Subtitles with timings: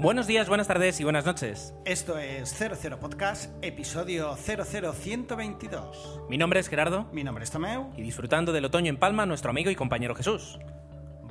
[0.00, 1.74] Buenos días, buenas tardes y buenas noches.
[1.84, 6.22] Esto es 00 Podcast, episodio 00122.
[6.26, 7.92] Mi nombre es Gerardo Mi nombre es Tomeu.
[7.98, 10.58] y disfrutando del otoño en Palma, nuestro amigo y compañero Jesús.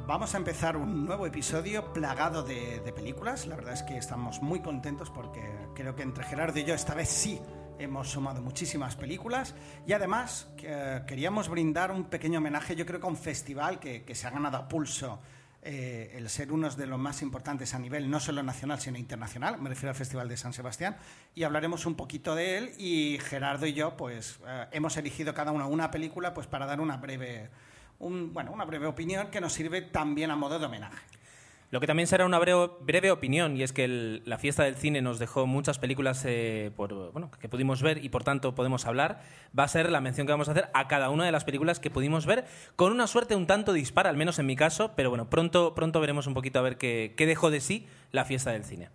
[0.05, 3.47] Vamos a empezar un nuevo episodio plagado de, de películas.
[3.47, 5.41] La verdad es que estamos muy contentos porque
[5.73, 7.41] creo que entre Gerardo y yo esta vez sí
[7.79, 9.55] hemos sumado muchísimas películas.
[9.88, 14.04] Y además eh, queríamos brindar un pequeño homenaje, yo creo que a un festival que,
[14.04, 15.20] que se ha ganado a pulso
[15.61, 19.61] eh, el ser uno de los más importantes a nivel no solo nacional, sino internacional.
[19.61, 20.97] Me refiero al Festival de San Sebastián.
[21.36, 22.71] Y hablaremos un poquito de él.
[22.77, 26.79] Y Gerardo y yo, pues, eh, hemos elegido cada uno una película pues, para dar
[26.79, 27.50] una breve,
[28.00, 30.97] un- bueno, una breve opinión que nos sirve también a modo de homenaje.
[31.71, 34.75] Lo que también será una breve, breve opinión, y es que el- la fiesta del
[34.75, 38.88] cine nos dejó muchas películas eh, por, bueno, que pudimos ver y por tanto podemos
[38.88, 39.22] hablar,
[39.58, 41.80] va a ser la mención que vamos a hacer a cada una de las películas
[41.80, 45.09] que pudimos ver, con una suerte un tanto dispara, al menos en mi caso, pero
[45.11, 48.50] bueno, pronto, pronto veremos un poquito a ver qué, qué dejó de sí la fiesta
[48.52, 48.90] del cine.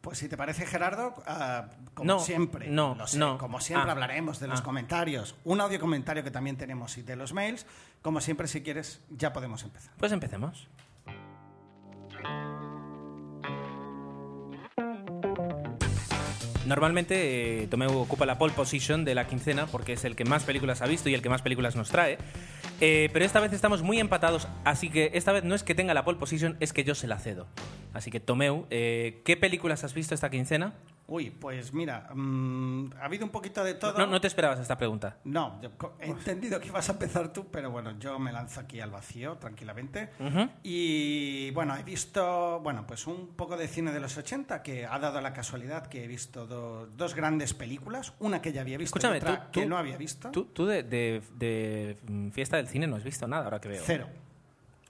[0.00, 3.36] Pues si te parece, Gerardo, ah, como No, siempre, no, lo sé, no.
[3.38, 4.64] como siempre Ah, hablaremos de los ah.
[4.64, 7.66] comentarios, un audio comentario que también tenemos y de los mails.
[8.00, 9.92] Como siempre, si quieres, ya podemos empezar.
[9.98, 10.66] Pues empecemos.
[16.66, 20.80] Normalmente eh, ocupa la pole position de la quincena porque es el que más películas
[20.80, 22.18] ha visto y el que más películas nos trae.
[22.80, 25.92] Eh, pero esta vez estamos muy empatados, así que esta vez no es que tenga
[25.94, 27.46] la pole position, es que yo se la cedo.
[27.92, 30.72] Así que Tomeu, eh, ¿qué películas has visto esta quincena?
[31.08, 33.98] Uy, pues mira, mm, ha habido un poquito de todo.
[33.98, 35.18] No, no te esperabas esta pregunta.
[35.24, 38.80] No, yo he entendido que ibas a empezar tú, pero bueno, yo me lanzo aquí
[38.80, 40.10] al vacío tranquilamente.
[40.62, 44.98] Y bueno, he visto, bueno, pues un poco de cine de los 80 que ha
[44.98, 48.96] dado la casualidad que he visto do- dos grandes películas, una que ya había visto
[48.98, 50.30] Escúchame, y otra tú- que tú- no había visto.
[50.30, 53.68] Tú, tú de, de- de, mm, fiesta del cine no has visto nada, ahora que
[53.68, 53.82] veo.
[53.84, 54.06] Cero.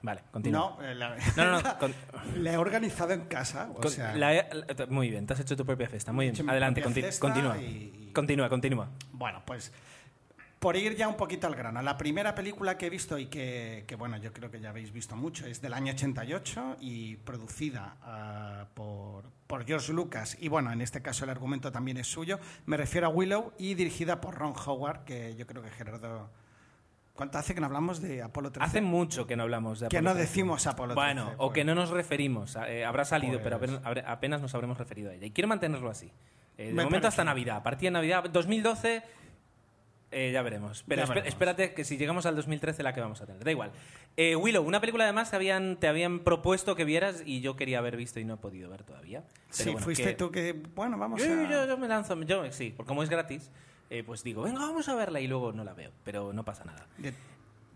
[0.03, 0.77] Vale, continúa.
[0.79, 1.95] No, eh, la, No, no, no, con-
[2.37, 3.69] la he organizado en casa.
[3.71, 6.13] O Con- sea, la he- la- muy bien, te has hecho tu propia fiesta.
[6.13, 7.57] Muy bien, adelante, conti- continúa.
[7.59, 8.89] y- Continúa, continúa.
[9.13, 9.73] Bueno, pues
[10.59, 13.85] por ir ya un poquito al grano, la primera película que he visto y que,
[13.89, 17.97] que, bueno, yo creo que ya habéis visto mucho, es del año 88 y producida
[18.03, 20.37] ah, por, por George Lucas.
[20.41, 22.39] Y bueno, en este caso el argumento también es suyo.
[22.67, 26.31] Me refiero a Willow y dirigida por Ron Howard, que yo creo que Gerardo...
[27.23, 28.67] ¿Cuánto hace que no hablamos de Apolo 13?
[28.69, 30.29] Hace mucho que no hablamos de que Apolo no 13.
[30.29, 31.07] decimos Apolo 13.
[31.15, 31.55] Bueno, o pues.
[31.55, 32.57] que no nos referimos.
[32.67, 35.27] eh, habrá salido, pero Pues- apenas, habré- apenas nos habremos referido a ella.
[35.27, 36.11] Y quiero mantenerlo así.
[36.59, 37.25] Eh, de Me momento hasta parece.
[37.25, 37.57] Navidad.
[37.59, 39.03] A partir de Navidad, 2012,
[40.11, 40.85] eh, ya veremos.
[40.89, 41.29] Pero Ya veremos.
[41.29, 43.45] espérate que si llegamos al 2013 la que vamos a tener.
[43.45, 43.71] Da igual.
[44.17, 47.79] Eh, Willow, una película además te habían, te habían propuesto que vieras y yo quería
[47.79, 49.21] haber visto y no he podido ver todavía.
[49.23, 50.53] Pero Sí, bueno, fuiste que- tú que...
[50.75, 51.49] Bueno, vamos Yo, a...
[51.49, 53.51] yo- yo me lanzo, yo sí, porque como es gratis,
[53.99, 56.65] eh, pues digo, venga, vamos a verla y luego no la veo, pero no pasa
[56.65, 56.87] nada.
[56.99, 57.15] De-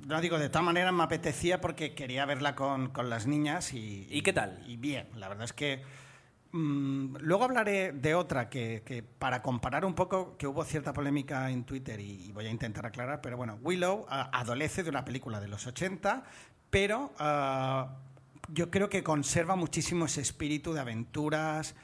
[0.06, 4.06] no digo, de todas maneras me apetecía porque quería verla con, con las niñas y...
[4.10, 4.62] ¿Y qué tal?
[4.66, 5.82] Y bien, la verdad es que...
[6.52, 11.50] mm, luego hablaré de otra que, que para comparar un poco, que hubo cierta polémica
[11.50, 15.04] en Twitter y, y voy a intentar aclarar, pero bueno, Willow ah, adolece de una
[15.04, 16.24] película de los 80,
[16.70, 17.96] pero ah,
[18.52, 21.74] yo creo que conserva muchísimo ese espíritu de aventuras,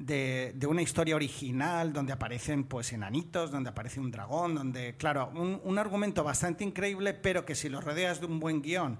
[0.00, 5.60] de, una historia original donde aparecen pues enanitos, donde aparece un dragón, donde, claro, un,
[5.62, 8.98] un argumento bastante increíble, pero que si lo rodeas de un buen guion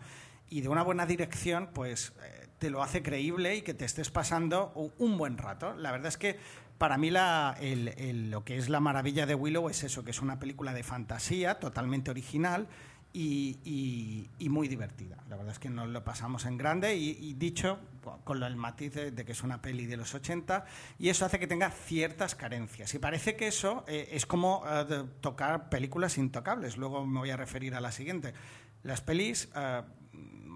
[0.50, 4.11] y de una buena dirección, pues eh, te lo hace creíble y que te estés
[4.11, 5.75] pasando un buen rato.
[5.75, 6.38] La verdad es que
[6.77, 10.11] para mí la, el- el- lo que es la maravilla de Willow es eso, que
[10.11, 12.69] es una película de fantasía totalmente original
[13.12, 15.16] y, muy divertida.
[15.28, 17.78] La verdad es que nos lo pasamos en grande y, dicho
[18.25, 20.65] con el matiz de, de que es una peli de los 80
[20.98, 22.94] y eso hace que tenga ciertas carencias.
[22.94, 26.76] Y parece que eso eh, es como eh, tocar películas intocables.
[26.76, 28.34] Luego me voy a referir a la siguiente.
[28.82, 29.82] Las pelis eh,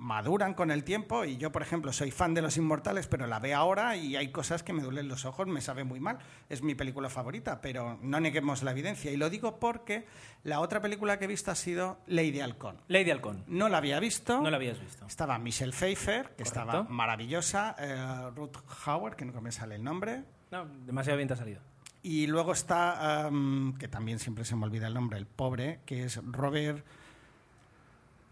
[0.04, 3.38] maduran con el tiempo y yo, por ejemplo, soy fan de Los Inmortales, pero la
[3.38, 6.19] veo ahora y hay cosas que me duelen los ojos, me sabe muy mal.
[6.50, 9.10] Es mi película favorita, pero no neguemos la evidencia.
[9.10, 10.04] Y lo digo porque
[10.43, 12.82] la otra película que he visto ha sido Lady Halcón.
[12.88, 14.43] Lady Halcón, No la había visto.
[14.43, 15.06] no la habías visto.
[15.06, 20.23] Estaba Michelle Pfeiffer, que estaba maravillosa, eh, Ruth Howard, que nunca me sale el nombre.
[20.50, 21.62] No, demasiado bien te ha salido.
[22.02, 26.05] Y luego está, um, que también siempre se me olvida el nombre, el pobre, que
[26.05, 26.84] es Robert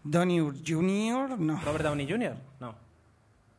[0.03, 1.39] Downey Jr.
[1.39, 2.35] No, Robert Downey Jr.
[2.59, 2.75] No.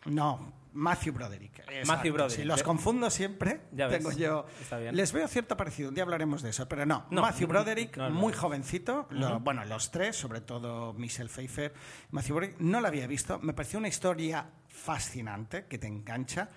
[0.07, 1.61] no Matthew Broderick.
[1.61, 1.87] Exacto.
[1.87, 2.41] Matthew Broderick.
[2.41, 3.99] Si los Le- confundo siempre, Ya ves.
[3.99, 4.45] tengo yo.
[4.61, 4.97] Está bien.
[4.97, 5.89] Les veo cierto parecido.
[5.89, 7.07] Un día hablaremos de eso, pero no.
[7.11, 8.15] No, Matthew Broderick, no, no.
[8.17, 9.07] muy jovencito.
[9.11, 11.73] lo- bueno, los tres, sobre todo Michelle Pfeiffer.
[12.11, 13.39] Matthew Broderick, no la había visto.
[13.39, 16.49] Me pareció una historia fascinante que te engancha,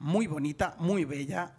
[0.00, 1.52] muy bonita, muy bella.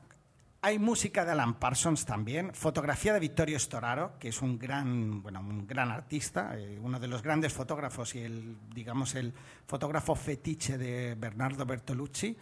[0.63, 5.39] Hay música de Alan Parsons también, fotografía de Vittorio Storaro, que es un gran, bueno,
[5.39, 9.33] un gran artista, eh, uno de los grandes fotógrafos y el, digamos, el
[9.65, 12.37] fotógrafo fetiche de Bernardo Bertolucci.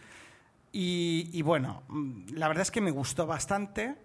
[0.74, 3.96] Y, bueno, mm, la verdad es que me gustó bastante.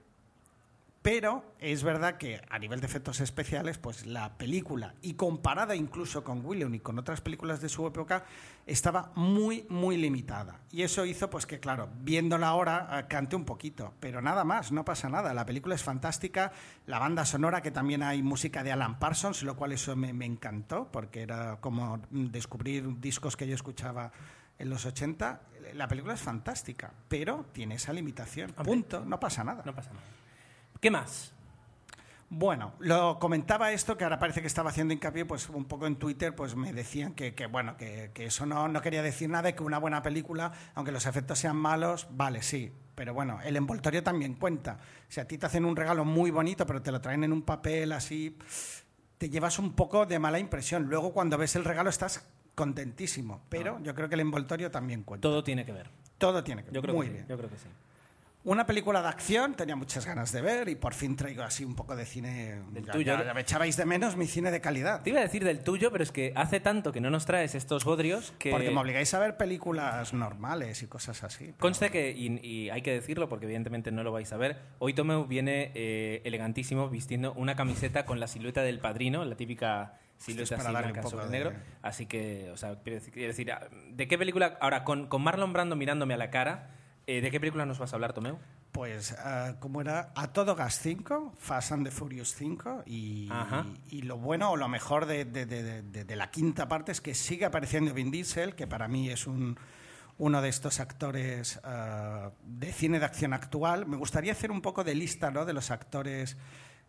[1.05, 6.25] Pero es verdad que a nivel de efectos especiales, pues la película, y comparada incluso
[6.25, 8.25] con William y con otras películas de su época,
[8.65, 10.62] estaba muy, muy limitada.
[10.71, 13.93] Y eso hizo, pues que claro, viéndola ahora, eh, cante un poquito.
[14.01, 15.35] Pero nada más, no pasa nada.
[15.35, 16.53] La película es fantástica.
[16.87, 20.25] La banda sonora, que también hay música de Alan Parsons, lo cual eso me, me
[20.25, 24.11] encantó, porque era como descubrir discos que yo escuchaba
[24.59, 25.43] en los 80.
[25.75, 28.53] La película es fantástica, pero tiene esa limitación.
[28.53, 29.62] Punto, no pasa nada.
[29.67, 30.24] No pasa nada.
[30.84, 31.32] ¿Qué más?
[32.28, 35.96] Bueno, lo comentaba esto, que ahora parece que estaba haciendo hincapié, pues un poco en
[35.96, 39.54] Twitter, pues me decían que, que bueno, que, que eso no, no, quería decir nada
[39.54, 42.70] que una buena película, aunque los efectos sean malos, vale, sí.
[42.94, 44.76] Pero bueno, el envoltorio también cuenta.
[45.08, 47.40] Si a ti te hacen un regalo muy bonito, pero te lo traen en un
[47.40, 48.36] papel así,
[49.16, 50.82] te llevas un poco de mala impresión.
[50.90, 53.82] Luego cuando ves el regalo estás contentísimo, pero ah.
[53.82, 55.22] yo creo que el envoltorio también cuenta.
[55.22, 55.88] Todo tiene que ver.
[56.19, 56.75] Todo tiene que ver.
[56.75, 57.25] Yo creo muy que bien.
[57.25, 57.69] Sí, yo creo que sí.
[58.46, 61.75] Una película de acción, tenía muchas ganas de ver y por fin traigo así un
[61.75, 62.61] poco de cine.
[62.73, 63.17] Del ya, tuyo.
[63.19, 65.00] Ya, ya me echabais de menos mi cine de calidad.
[65.02, 67.55] Te iba a decir del tuyo, pero es que hace tanto que no nos traes
[67.55, 68.50] estos bodrios que.
[68.50, 71.44] Porque me obligáis a ver películas normales y cosas así.
[71.46, 74.58] pero- Conste que, y, y hay que decirlo porque evidentemente no lo vais a ver,
[74.79, 79.94] hoy Tomeu viene eh, elegantísimo vistiendo una camiseta con la silueta del padrino, la típica
[80.19, 81.52] silueta así blanca sobre de- negro.
[81.81, 85.23] Así que, o sea, quiero decir, quiero decir, ah, ¿de qué película, ahora con, con
[85.23, 86.69] Marlon Brando mirándome a la cara,
[87.06, 88.39] eh, ¿de qué película nos vas a hablar, Tomeu?
[88.73, 90.12] Pues, ah, ¿cómo era?
[90.17, 92.83] A todo gas 5, Fast and the Furious 5.
[92.87, 93.29] Y,
[93.89, 97.01] y lo bueno o lo mejor de, de- de- de- de la quinta parte es
[97.01, 99.56] que sigue apareciendo Vin Diesel, que para mí es un,
[100.19, 103.87] uno de estos actores ah, de cine de acción actual.
[103.87, 105.45] Me gustaría hacer un poco de lista ¿no?
[105.45, 106.37] de los actores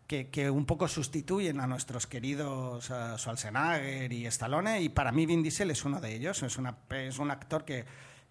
[0.08, 4.80] que, que un poco sustituyen a nuestros queridos ah, Schwarzenegger y Stallone.
[4.80, 6.42] Y para mí Vin Diesel es uno de ellos.
[6.42, 7.84] Es, una, es un actor que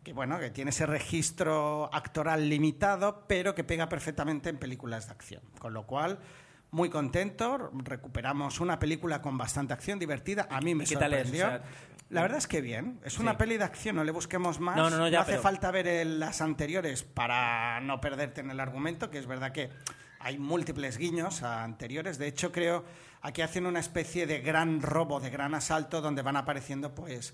[0.05, 5.11] que bueno, que tiene ese registro actoral limitado, pero que pega perfectamente en películas de
[5.13, 5.41] acción.
[5.59, 6.19] Con lo cual,
[6.71, 10.47] muy contento, recuperamos una película con bastante acción, divertida.
[10.51, 11.47] A mí me sorprendió.
[11.47, 11.63] O sea,
[12.11, 12.99] la verdad es que bien.
[13.03, 13.37] Es una Sí.
[13.37, 14.77] peli de acción, no le busquemos más.
[14.77, 18.51] No, no, no, ya, hace pero- falta ver el- las anteriores para no perderte en
[18.51, 19.71] el argumento, que es verdad que
[20.19, 22.19] hay múltiples guiños a anteriores.
[22.19, 22.85] De hecho, creo
[23.21, 27.33] aquí hacen una especie de gran robo, de gran asalto, donde van apareciendo, pues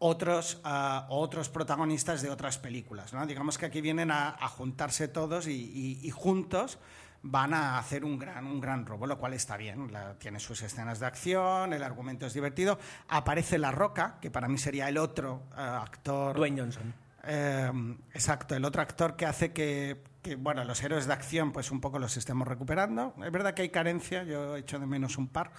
[0.00, 3.12] otros, ah, otros protagonistas de otras películas.
[3.12, 3.26] ¿no?
[3.26, 6.78] Digamos que aquí vienen a, a juntarse todos y, y- y juntos
[7.22, 9.92] van a hacer un gran, un gran robo, lo cual está bien.
[9.92, 12.78] La- tiene sus escenas de acción, el argumento es divertido.
[13.08, 16.36] Aparece La Roca, que para mí sería el otro ah, actor.
[16.36, 16.94] Dwayne Johnson.
[17.24, 17.70] Eh,
[18.14, 21.80] exacto, el otro actor que hace que, que, bueno, los héroes de acción pues un
[21.80, 23.12] poco los estemos recuperando.
[23.22, 25.50] Es verdad que hay carencia, yo he hecho de menos un par,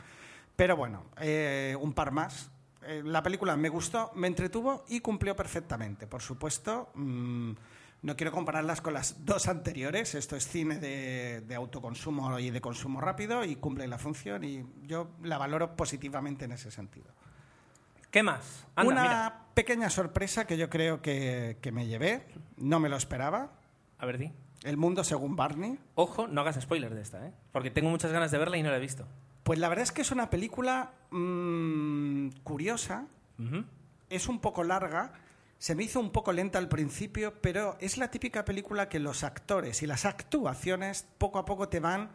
[0.56, 2.50] pero bueno, eh, un par más.
[2.90, 6.08] Eh, la película me gustó, me entretuvo y cumplió perfectamente.
[6.08, 7.52] Por supuesto, mm,
[8.02, 10.16] no quiero compararlas con las dos anteriores.
[10.16, 14.66] Esto es cine de, de autoconsumo y de consumo rápido y cumple la función y
[14.88, 17.12] yo la valoro positivamente en ese sentido.
[18.10, 18.66] ¿Qué más?
[18.76, 19.46] Anda, Una mira.
[19.54, 22.26] pequeña sorpresa que yo creo que, que me llevé,
[22.58, 23.52] no me lo esperaba.
[24.00, 24.32] A ver, di.
[24.64, 25.78] El mundo según Barney.
[25.94, 27.34] Ojo, no hagas spoiler de esta, ¿eh?
[27.52, 29.06] Porque tengo muchas ganas de verla y no la he visto.
[29.44, 33.08] Pues la verdad es que es una película mm, curiosa,
[34.10, 35.14] es un poco larga,
[35.60, 39.24] se me hizo un poco lenta al principio, pero es la típica película que los
[39.24, 42.12] actores y las actuaciones poco a poco te van,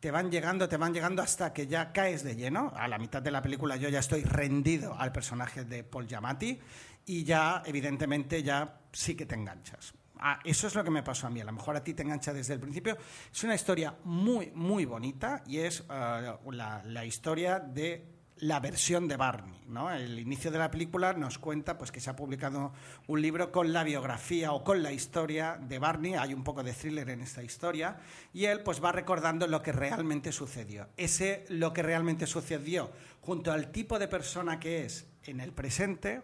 [0.00, 2.72] te van llegando, te van llegando hasta que ya caes de lleno.
[2.74, 6.58] A la mitad de la película yo ya estoy rendido al personaje de Paul Giamatti
[7.04, 9.94] y ya, evidentemente, ya sí que te enganchas.
[10.18, 11.40] Ah, eso es lo que me pasó a mí.
[11.42, 12.96] A lo mejor a ti te engancha desde el principio.
[13.30, 19.16] Es una historia muy, muy bonita y es la, la historia de la versión de
[19.16, 19.62] Barney.
[19.68, 19.90] ¿no?
[19.90, 22.72] El inicio de la película nos cuenta pues, que se ha publicado
[23.06, 26.14] un libro con la biografía o con la historia de Barney.
[26.14, 27.96] Hay un poco de thriller en esta historia.
[28.32, 30.88] Y él pues, va recordando lo que realmente sucedió.
[30.96, 32.90] Ese lo que realmente sucedió,
[33.20, 36.22] junto al tipo de persona que es en el presente,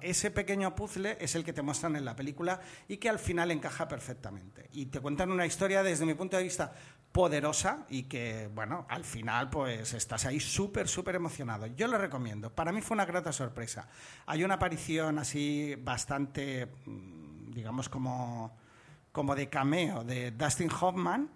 [0.00, 3.50] ese pequeño puzzle es el que te muestran en la película y que al final
[3.50, 4.68] encaja perfectamente.
[4.72, 6.72] Y te cuentan una historia desde mi punto de vista
[7.12, 11.66] poderosa y que, bueno, al final pues estás ahí súper, súper emocionado.
[11.66, 12.54] Yo lo recomiendo.
[12.54, 13.88] Para mí fue una grata sorpresa.
[14.26, 18.56] Hay una aparición así bastante, mm, digamos, como,
[19.12, 21.30] como de cameo de Dustin Hoffman,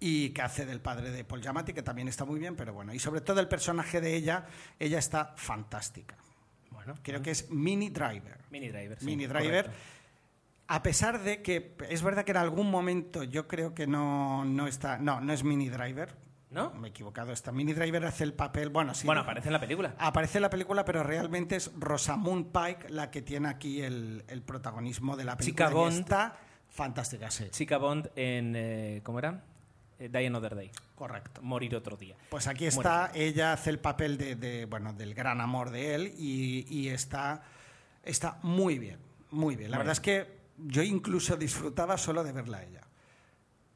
[0.00, 2.94] y que hace del padre de Paul Giamatti, que también está muy bien, pero bueno,
[2.94, 4.46] y sobre todo el personaje de ella,
[4.78, 6.16] ella está fantástica.
[6.70, 8.38] Bueno, Creo que es Mini Driver.
[8.50, 8.98] Mini Driver.
[8.98, 9.97] sí, Mini Driver, correcto.
[10.68, 14.66] A pesar de que es verdad que en algún momento yo creo que no, no
[14.66, 16.16] está, no, no es Mini Driver,
[16.50, 16.70] ¿No?
[16.70, 17.30] Me he equivocado.
[17.30, 18.70] Esta Mini Driver hace el papel.
[18.70, 19.04] Bueno, sí.
[19.04, 19.94] Bueno, aparece en la película.
[19.98, 24.40] Aparece en la película, pero realmente es Rosamund Pike la que tiene aquí el, el
[24.40, 25.66] protagonismo de la película.
[25.66, 25.98] Chica Bond.
[25.98, 26.38] está
[26.70, 27.48] fantástica, sí.
[27.50, 28.54] Chica Bond en.
[28.56, 29.44] eh, ¿Cómo era?
[29.98, 30.70] Eh, Die Another Day.
[30.94, 31.42] Correcto.
[31.42, 32.16] Morir otro día.
[32.30, 36.14] Pues aquí está, ella hace el papel de, de, bueno, del gran amor de él
[36.16, 37.42] y, y está,
[38.02, 38.98] está muy bien,
[39.30, 39.70] muy bien.
[39.70, 40.16] La Muy verdad bien.
[40.16, 42.82] es que yo incluso disfrutaba solo de verla a ella.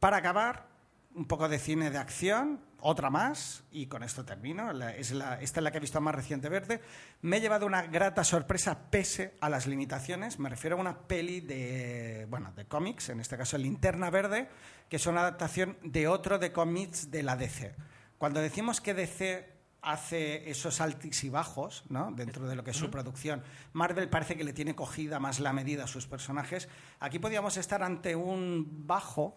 [0.01, 0.69] Para acabar,
[1.15, 4.71] un poco de cine de acción, otra más, y con esto termino.
[4.73, 6.81] Esta es la que he visto más reciente verde.
[7.21, 10.39] Me he llevado una grata sorpresa pese a las limitaciones.
[10.39, 14.49] Me refiero a una peli de, bueno, de cómics, en este caso Linterna Verde,
[14.89, 17.75] que es una adaptación de otro de cómics de la DC.
[18.19, 19.52] Cuando decimos que DC
[19.83, 22.13] hace esos altis y bajos ¿no?
[22.13, 23.43] dentro de lo que es su producción.
[23.73, 26.69] Marvel parece que le tiene cogida más la medida a sus personajes.
[27.01, 29.37] Aquí podíamos estar ante un bajo,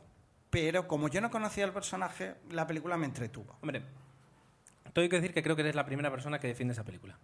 [0.51, 3.57] pero como yo no conocía el personaje, la película me entretuvo.
[3.61, 3.83] Hombre,
[4.93, 7.17] tengo que decir que creo que eres la primera persona que defiende esa película.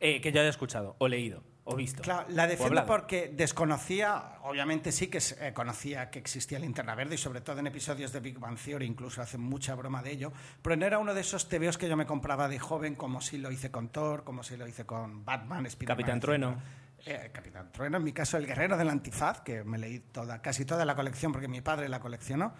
[0.00, 2.02] Eh, que yo haya escuchado, o leído, o visto.
[2.02, 7.18] Claro, la defiendo porque desconocía, obviamente sí que eh, conocía que existía Linterna Verde y
[7.18, 10.76] sobre todo en episodios de Big Bang Theory incluso hacen mucha broma de ello, pero
[10.76, 13.50] no era uno de esos tebeos que yo me compraba de joven como si lo
[13.50, 16.20] hice con Thor, como si lo hice con Batman, Spider-Man, Capitán.
[16.20, 16.62] Trueno.
[17.04, 20.64] Eh, Capitán Trueno, en mi caso el guerrero del antifaz, que me leí toda, casi
[20.64, 22.54] toda la colección porque mi padre la coleccionó.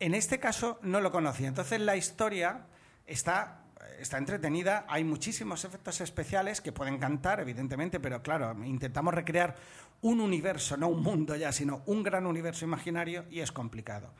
[0.00, 1.48] En este caso no lo conocía.
[1.48, 2.66] Entonces la historia
[3.06, 3.62] está,
[3.98, 9.56] está entretenida, hay muchísimos efectos especiales que pueden cantar, evidentemente, pero claro, intentamos recrear
[10.02, 14.12] un universo, no un mundo ya, sino un gran universo imaginario y es complicado.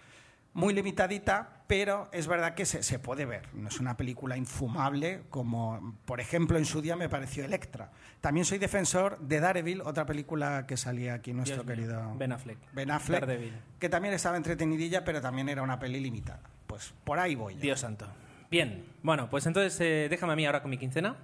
[0.55, 3.55] Muy limitadita, pero es verdad que se, se puede ver.
[3.55, 7.93] No es una película infumable como, por ejemplo, en su día me pareció Electra.
[8.21, 11.75] También soy defensor de Daredevil, otra película que salía aquí nuestro Dios mío.
[11.77, 12.59] querido Ben Affleck.
[12.73, 13.53] Ben Affleck, Daredevil.
[13.79, 16.41] que también estaba entretenidilla, pero también era una peli limitada.
[16.67, 17.55] Pues por ahí voy.
[17.55, 17.61] yo.
[17.61, 18.09] Dios santo.
[18.51, 21.17] Bien, bueno, pues entonces eh, déjame a mí ahora con mi quincena.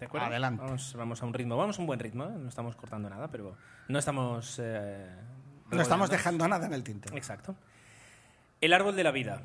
[0.00, 0.26] ¿De acuerdo?
[0.26, 0.62] Adelante.
[0.64, 2.32] Vamos, vamos a un ritmo, vamos a un buen ritmo, ¿eh?
[2.36, 3.56] no estamos cortando nada, pero
[3.88, 4.58] no estamos...
[4.62, 5.06] eh,
[5.70, 7.16] No estamos dejando nada en el tintero.
[7.16, 7.54] Exacto.
[8.60, 9.42] El árbol de la vida,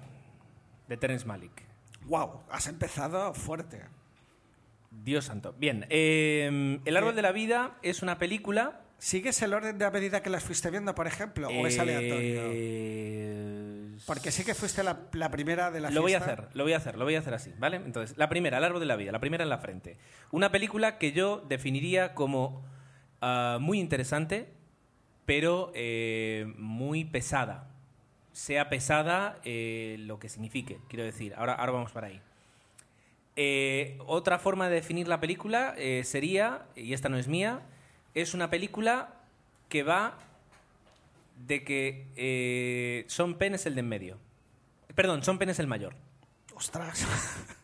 [0.87, 1.63] de Terence Malick.
[2.05, 3.83] Wow, has empezado fuerte.
[4.89, 5.53] Dios santo.
[5.57, 8.81] Bien, eh, El árbol de la vida es una película...
[8.99, 11.49] ¿Sigues el orden de a medida que las fuiste viendo, por ejemplo?
[11.49, 12.41] ¿O es aleatorio?
[14.05, 16.73] Porque sí que fuiste la, la primera de la Lo voy a hacer, lo voy
[16.73, 17.77] a hacer, lo voy a hacer así, ¿vale?
[17.77, 19.97] Entonces, la primera, El árbol de la vida, la primera en la frente.
[20.31, 22.63] Una película que yo definiría como
[23.21, 24.49] ah, muy interesante,
[25.25, 27.69] pero eh, muy pesada.
[28.31, 31.33] Sea pesada eh, lo que signifique, quiero decir.
[31.35, 32.21] Ahora, ahora vamos para ahí.
[33.35, 37.61] Eh, otra forma de definir la película sería, y esta no es mía,
[38.13, 39.13] es una película
[39.69, 40.17] que va
[41.37, 44.19] de que eh, Son Penn es el de en medio.
[44.95, 45.95] Perdón, Son Penn es el mayor.
[46.55, 47.05] Ostras.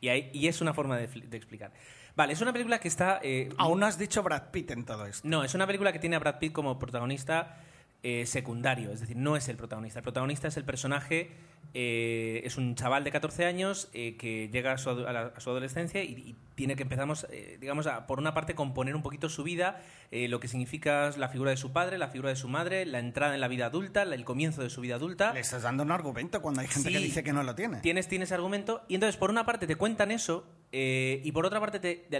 [0.00, 1.72] Y, hay- y es una forma de explicar.
[2.14, 3.18] Vale, es una película que está...
[3.20, 5.26] eh, Aún no has dicho Brad Pitt en todo esto.
[5.28, 7.60] No, es una película que tiene a Brad Pitt como protagonista
[8.02, 9.98] eh, secundario, es decir, no es el protagonista.
[9.98, 11.30] El protagonista es el personaje,
[11.74, 15.40] eh, es un chaval de 14 años eh, que llega a su, a la- a
[15.40, 19.02] su adolescencia y, y tiene que empezamos, eh, digamos, a, por una parte componer un
[19.02, 22.36] poquito su vida, eh, lo que significa la figura de su padre, la figura de
[22.36, 25.32] su madre, la entrada en la vida adulta, la- el comienzo de su vida adulta.
[25.32, 27.78] Le estás dando un argumento cuando hay gente que dice que no lo tiene.
[27.80, 31.60] Tienes, tienes argumento y entonces por una parte te cuentan eso eh, y por otra
[31.60, 32.16] parte te- de,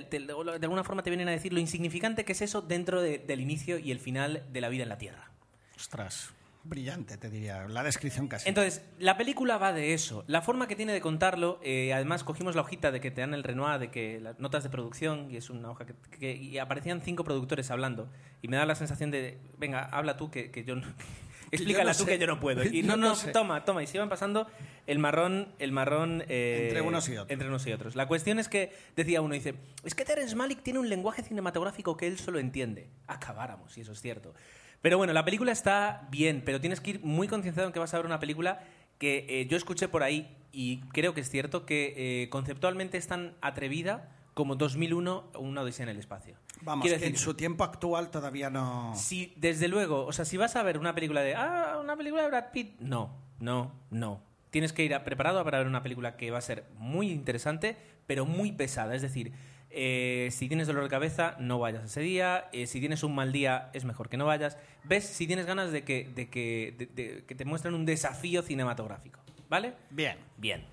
[0.62, 3.78] alguna forma te vienen a decir lo insignificante que es eso dentro de- del inicio
[3.78, 5.30] y el final de la vida en la Tierra.
[5.78, 6.30] Ostras.
[6.64, 7.66] Brillante, te diría.
[7.68, 8.48] La descripción casi.
[8.48, 10.24] Entonces, la película va de eso.
[10.26, 13.32] La forma que tiene de contarlo, eh, además cogimos la hojita de que te dan
[13.32, 16.58] el Renoir, de que las notas de producción, y es una hoja que, que- y
[16.58, 18.10] aparecían cinco productores hablando,
[18.42, 20.82] y me da la sensación de, venga, habla tú que, que yo no...
[21.50, 22.10] Explícala no tú sé.
[22.10, 22.62] que yo no puedo.
[22.62, 23.30] Y no, no no, sé.
[23.32, 23.82] toma, toma.
[23.82, 24.46] Y se iban pasando
[24.86, 26.22] el marrón, el marrón...
[26.28, 27.30] eh, Entre unos y otros.
[27.30, 27.96] Entre unos y otros.
[27.96, 29.54] La cuestión es que, decía uno, dice,
[29.84, 32.90] es que Terence Malick tiene un lenguaje cinematográfico que él solo entiende.
[33.06, 34.34] Acabáramos, y eso es cierto.
[34.82, 37.92] Pero bueno, la película está bien, pero tienes que ir muy concienciado en que vas
[37.94, 38.60] a ver una película
[38.98, 43.06] que eh, yo escuché por ahí y creo que es cierto que eh, conceptualmente es
[43.06, 46.36] tan atrevida como 2001 Una Odisea en el Espacio.
[46.62, 48.92] Vamos, Quiero que decir, en su tiempo actual todavía no.
[48.96, 52.22] si, desde luego, o sea, si vas a ver una película de, ah, una película
[52.22, 54.22] de Brad Pitt, no, no, no.
[54.50, 57.76] Tienes que ir a- preparado para ver una película que va a ser muy interesante,
[58.06, 58.94] pero muy pesada.
[58.94, 59.32] Es decir,
[59.70, 62.48] eh, si tienes dolor de cabeza, no vayas ese día.
[62.52, 64.56] Eh, si tienes un mal día, es mejor que no vayas.
[64.84, 65.04] ¿Ves?
[65.06, 69.20] Si tienes ganas de que, de que, de- de- que te muestren un desafío cinematográfico.
[69.48, 69.74] ¿Vale?
[69.90, 70.18] Bien.
[70.36, 70.64] Bien.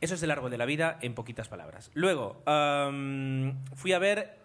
[0.00, 1.90] Eso es el árbol de la vida en poquitas palabras.
[1.94, 2.42] Luego,
[3.74, 4.38] fui a ver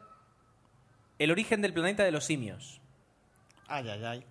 [1.17, 2.81] El origen del planeta de los simios.
[3.67, 4.25] Ay, ay, ay.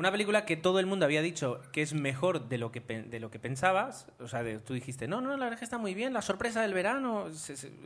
[0.00, 3.20] Una película que todo el mundo había dicho que es mejor de lo que, de
[3.20, 4.06] lo que pensabas.
[4.18, 6.72] O sea, tú dijiste, no, no, la verdad que está muy bien, la sorpresa del
[6.72, 7.26] verano.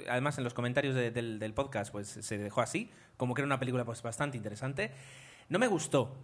[0.09, 3.59] además, en los comentarios del, del, podcast pues se dejó así, como que era una
[3.59, 4.93] película pues, bastante interesante.
[5.49, 6.17] No me gustó.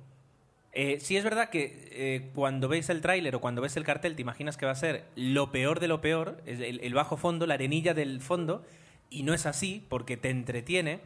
[0.71, 4.15] Eh, sí es verdad que eh, cuando ves el tráiler o cuando ves el cartel
[4.15, 7.49] te imaginas que va a ser lo peor de lo peor, el, el bajo fondo,
[7.49, 8.65] la arenilla del fondo,
[9.11, 11.01] y no es así porque te entretiene,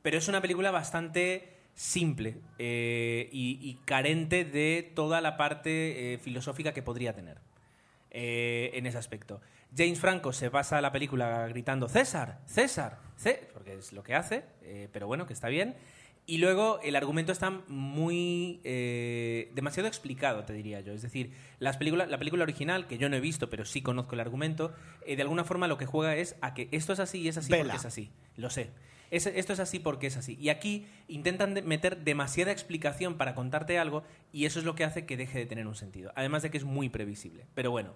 [0.00, 6.72] pero es una película bastante simple eh, y, carente de toda la parte eh, filosófica
[6.72, 7.38] que podría tener
[8.10, 9.40] eh, en ese aspecto.
[9.76, 14.44] James Franco se pasa la película gritando César, César, César, porque es lo que hace,
[14.92, 15.76] pero bueno, que está bien.
[16.26, 18.60] Y luego el argumento está muy.
[19.54, 20.92] demasiado explicado, te diría yo.
[20.92, 24.14] Es decir, las películas, la película original, que yo no he visto, pero sí conozco
[24.14, 24.74] el argumento,
[25.06, 27.50] de alguna forma lo que juega es a que esto es así y es así
[27.50, 28.10] porque es así.
[28.36, 28.70] Lo sé
[29.12, 30.38] esto es así porque es así.
[30.40, 35.04] Y aquí intentan meter demasiada explicación para contarte algo y eso es lo que hace
[35.04, 36.12] que deje de tener un sentido.
[36.16, 37.46] Además de que es muy previsible.
[37.54, 37.94] Pero bueno.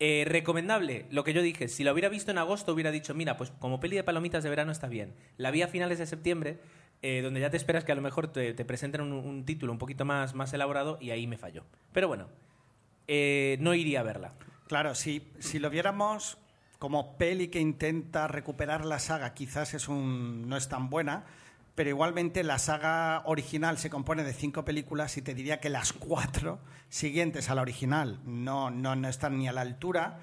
[0.00, 3.36] Eh, recomendable, lo que yo dije, si lo hubiera visto en agosto hubiera dicho, mira,
[3.36, 5.14] pues como peli de palomitas de verano está bien.
[5.36, 6.58] La vi a finales de septiembre,
[7.00, 10.04] eh, donde ya te esperas que a lo mejor te, presenten un, título un poquito
[10.04, 11.64] más, más elaborado y ahí me falló.
[11.92, 12.26] Pero bueno,
[13.06, 14.34] eh, no iría a verla.
[14.66, 16.38] Claro, si, si lo viéramos
[16.78, 21.24] como peli que intenta recuperar la saga quizás es un, no es tan buena,
[21.74, 25.92] pero igualmente la saga original se compone de cinco películas y te diría que las
[25.92, 30.20] cuatro siguientes a la original no, no, no están ni a la altura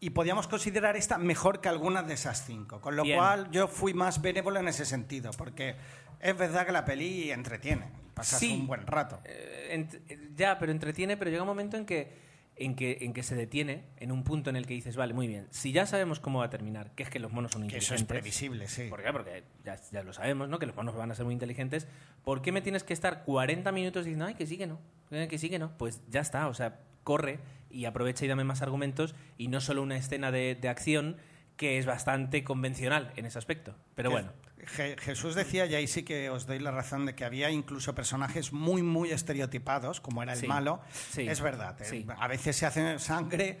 [0.00, 2.80] y podíamos considerar esta mejor que algunas de esas cinco.
[2.80, 5.76] Con lo cual yo fui más benévolo en ese sentido, porque
[6.20, 9.20] es verdad que la peli entretiene, pasas un buen rato.
[9.24, 9.86] Eh,
[10.34, 12.29] ya, pero entretiene, pero llega un momento en que
[12.60, 15.26] en que, en que se detiene en un punto en el que dices, vale, muy
[15.26, 17.90] bien, si ya sabemos cómo va a terminar, que es que los monos son inteligentes.
[17.90, 18.88] eso es previsible, sí.
[18.90, 19.10] ¿Por qué?
[19.12, 20.58] Porque ya, ya, lo sabemos, ¿no?
[20.58, 21.88] Que los monos van a ser muy inteligentes.
[22.22, 24.78] ¿Por qué me tienes que estar 40 minutos diciendo, ay, que sí, que no?
[25.08, 25.76] Que sí, que no?
[25.78, 27.40] Pues ya está, o sea, corre
[27.70, 31.16] y aprovecha y dame más argumentos y no solo una escena de, de acción
[31.60, 33.74] que es bastante convencional en ese aspecto.
[33.94, 34.32] Pero bueno.
[34.64, 38.54] Jesús decía, y ahí sí que os doy la razón, de que había incluso personajes
[38.54, 40.80] muy, muy estereotipados, como era el malo.
[41.18, 43.58] Es verdad, eh, a veces se hace sangre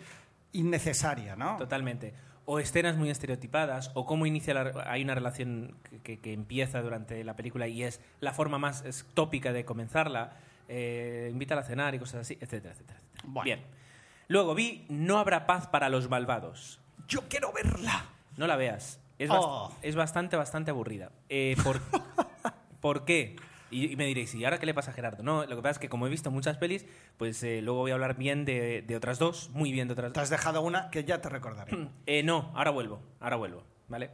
[0.52, 1.58] innecesaria, ¿no?
[1.58, 2.14] Totalmente.
[2.46, 7.68] O escenas muy estereotipadas, o cómo inicia hay una relación que, empieza durante la película
[7.68, 12.38] y es la forma más tópica de comenzarla, eh, invita a cenar y cosas así,
[12.40, 12.98] etcétera, etcétera.
[13.44, 13.60] Bien.
[14.26, 16.79] Luego vi No habrá paz para los malvados.
[17.10, 18.06] Yo quiero verla.
[18.36, 19.00] No la veas.
[19.18, 19.70] Es, oh.
[19.82, 21.10] es bastante, bastante aburrida.
[21.28, 21.80] Eh, por,
[22.80, 23.36] ¿Por qué?
[23.72, 25.22] Y, me diréis, ¿y ahora qué le pasa a Gerardo?
[25.22, 27.90] No, lo que pasa es que como he visto muchas pelis, pues eh, luego voy
[27.90, 30.14] a hablar bien de, de, otras dos, muy bien de otras dos.
[30.14, 31.76] Te has dejado una que ya te recordaré.
[32.06, 34.10] Eh, no, ahora vuelvo, ahora vuelvo, ¿vale?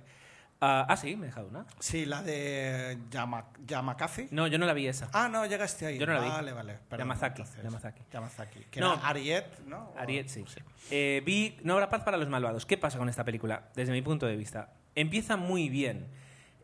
[0.60, 1.66] Ah, ah, sí, me he dejado una.
[1.80, 4.28] Sí, la de Yama, Yamakasi.
[4.30, 5.10] No, yo no la vi esa.
[5.12, 5.98] Ah, no, llegaste ahí.
[5.98, 6.28] Yo no la vi.
[6.28, 6.78] Vale, vale.
[6.96, 7.42] Yamazaki.
[7.62, 8.02] Yamazaki.
[8.10, 8.60] Yamazaki.
[8.70, 9.92] Que no, Ariet, ¿no?
[9.98, 10.44] Ariet, sí.
[10.90, 12.64] Eh, vi No habrá paz para los malvados.
[12.64, 13.68] ¿Qué pasa con esta película?
[13.74, 14.72] Desde mi punto de vista.
[14.94, 16.06] Empieza muy bien.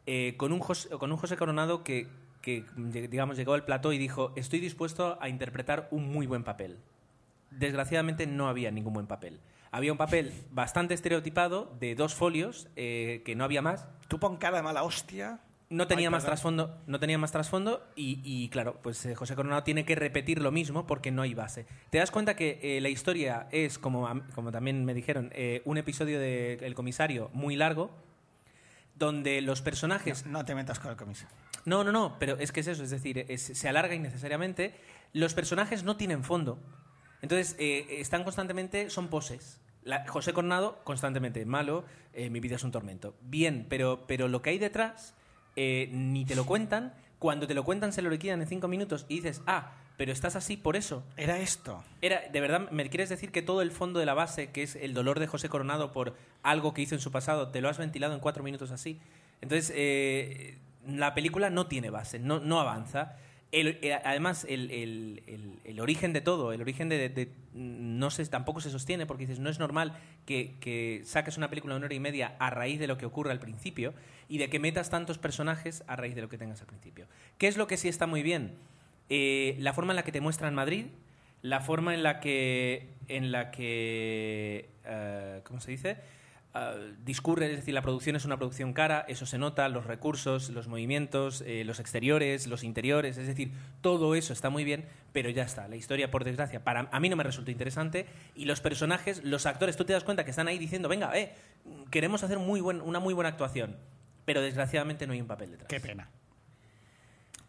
[0.07, 2.09] Eh, con, un José, con un José Coronado que,
[2.41, 6.79] que, digamos, llegó al plató y dijo: Estoy dispuesto a interpretar un muy buen papel.
[7.51, 9.39] Desgraciadamente no había ningún buen papel
[9.73, 13.89] había un papel bastante estereotipado de dos folios, eh, que no había más.
[14.07, 15.41] Tú pon cara de mala hostia.
[15.71, 19.87] No tenía más trasfondo, no tenía más trasfondo y, claro, pues eh, José Coronado tiene
[19.87, 21.65] que repetir lo mismo porque no hay base.
[21.89, 25.33] Te das cuenta que eh, la historia es, como, como también me dijeron,
[25.65, 27.91] un episodio de El comisario muy largo,
[28.97, 30.27] donde los personajes...
[30.27, 31.35] No, te metas con el comisario.
[31.65, 34.75] No, no, no, pero es que es eso, es decir, se alarga innecesariamente.
[35.15, 36.59] Los personajes no tienen fondo.
[37.23, 39.62] Entonces, están constantemente, son poses.
[40.09, 43.15] José Coronado, constantemente, malo, eh, mi vida es un tormento.
[43.23, 45.15] Bien, pero, pero lo que hay detrás
[45.57, 46.95] eh, ni te lo cuentan.
[47.19, 50.37] Cuando te lo cuentan se lo liquidan en cinco minutos y dices, ah, pero estás
[50.37, 51.05] así por eso.
[51.17, 51.85] Era esto.
[52.01, 54.77] Era, de verdad, ¿me quieres decir que todo el fondo de la base, que es
[54.77, 57.79] el dolor de José Coronado por algo que hizo en su pasado, te lo has
[57.79, 58.99] ventilado en cuatro minutos así?
[59.41, 63.17] Entonces, eh, la película no tiene base, no, no avanza.
[63.55, 69.27] Eh, además, el, origen de todo, el origen de, no sé, tampoco se sostiene porque
[69.27, 69.93] dices, no es normal
[70.25, 73.31] que, saques una película de una hora y media a raíz de lo que ocurre
[73.31, 73.93] al principio
[74.29, 77.07] y de que metas tantos personajes a raíz de lo que tengas al principio.
[77.37, 78.55] ¿Qué es lo que sí está muy bien?
[79.11, 80.87] Eh, la forma en la que te muestran Madrid,
[81.43, 85.99] la forma en la que, en la que eh, ¿cómo se dice?
[86.55, 90.51] Ah, discurre, es decir, la producción es una producción cara, eso se nota, los recursos,
[90.51, 94.85] los movimientos, eh, los exteriores, los interiores, es decir, todo eso está muy bien,
[95.15, 95.67] pero ya está.
[95.67, 99.47] La historia, por desgracia, para a mí no me resulta interesante y los personajes, los
[99.47, 101.33] actores, tú te das cuenta que están ahí diciendo, venga, eh,
[101.91, 103.79] queremos hacer muy buen, una muy buena actuación,
[104.27, 105.69] pero desgraciadamente no hay un papel detrás.
[105.69, 106.11] Qué pena.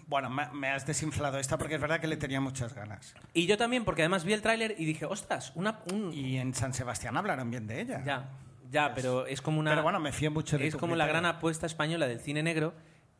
[0.07, 3.15] Bueno, me, me has desinflado esta porque es verdad que le tenía muchas ganas.
[3.33, 6.13] Y yo también, porque además vi el tráiler y dije, ostras, una, un...
[6.13, 8.03] Y en San Sebastián hablaron bien de ella.
[8.05, 8.29] Ya,
[8.73, 9.71] ya, pero es como una...
[9.71, 12.73] Pero bueno, me fío mucho de Es como la gran apuesta española del cine negro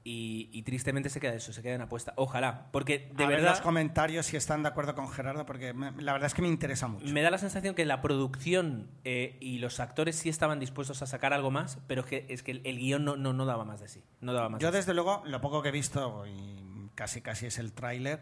[0.06, 2.12] y, y tristemente se queda eso, se queda en apuesta.
[2.18, 5.72] Ojalá, porque de a ver verdad los comentarios si están de acuerdo con Gerardo, porque
[5.74, 7.06] me- la verdad es que me interesa mucho.
[7.14, 11.06] me da la sensación que la producción eh, y los actores sí estaban dispuestos a
[11.06, 13.64] sacar algo más, pero es que, es que el, el guion no, no, no daba
[13.64, 14.04] más de sí.
[14.20, 14.78] No daba más Yo de sí.
[14.80, 18.20] desde luego, lo poco que he visto, y casi casi es el tráiler,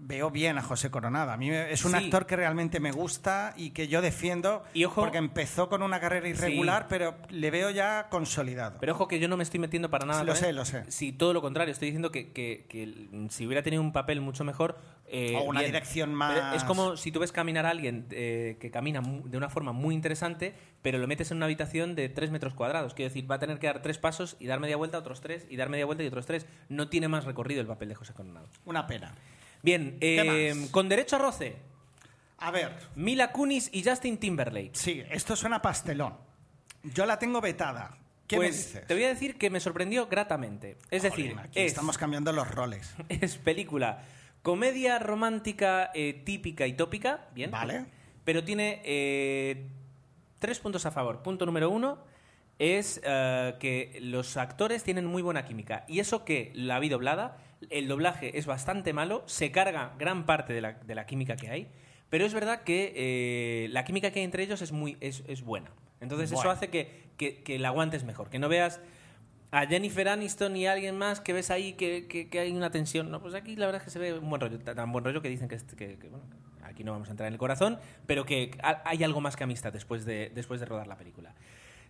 [0.00, 1.32] veo bien a José Coronado.
[1.32, 1.96] A mí es un Sí.
[1.98, 5.98] actor que realmente me gusta y que yo defiendo Y ojo- porque empezó con una
[5.98, 8.78] carrera irregular, pero le veo ya consolidado.
[8.80, 10.22] Pero ojo que yo no me estoy metiendo para nada.
[10.22, 10.84] Lo sé, lo sé.
[10.90, 11.72] Sí, todo lo contrario.
[11.72, 14.78] Estoy diciendo que, que- que si hubiera tenido un papel mucho mejor.
[15.10, 15.72] eh, O una bien.
[15.72, 19.38] dirección Pero más- Es como si tú ves caminar a alguien eh, que camina de
[19.38, 22.92] una forma muy interesante, pero lo metes en una habitación de 3 metros cuadrados.
[22.92, 25.46] Quiero decir, va a tener que dar tres pasos y dar media vuelta, otros tres,
[25.48, 26.44] y dar media vuelta y otros tres.
[26.68, 28.48] No tiene más recorrido el papel de José Coronado.
[28.66, 29.14] Una pena.
[29.62, 31.56] Bien, eh, con derecho a roce,
[32.38, 34.70] A ver, Mila Kunis y Justin Timberlake.
[34.74, 36.14] sí, esto suena pastelón.
[36.82, 37.98] Yo la tengo vetada.
[38.28, 38.86] ¿Qué pues me dices?
[38.86, 40.76] te voy a decir que me sorprendió gratamente.
[40.90, 42.94] Es decir, aquí es, estamos cambiando los roles.
[43.08, 44.04] es película
[44.42, 47.50] comedia romántica eh, típica y tópica, bien.
[47.50, 47.86] Vale.
[48.24, 49.66] Pero tiene eh,
[50.38, 51.22] tres puntos a favor.
[51.22, 51.98] Punto número uno
[52.58, 55.84] es que los actores tienen muy buena química.
[55.86, 57.36] Y eso que la vi doblada,
[57.70, 61.50] el doblaje es bastante malo, se carga gran parte de la, de la química que
[61.50, 61.68] hay,
[62.10, 65.42] pero es verdad que eh, la química que hay entre ellos es, muy, es, es
[65.42, 65.70] buena.
[66.00, 68.80] Entonces eso hace que, que, que la aguantes mejor, que no veas
[69.50, 72.70] a Jennifer Aniston y a alguien más que ves ahí que, que- que hay una
[72.70, 73.10] tensión.
[73.10, 75.20] No, pues aquí la verdad es que se ve un buen rollo, tan buen rollo
[75.22, 76.24] que dicen que, es- que- que, bueno,
[76.62, 79.44] aquí no vamos a entrar en el corazón, pero que ha- hay algo más que
[79.44, 81.34] amistad después de, después de rodar la película.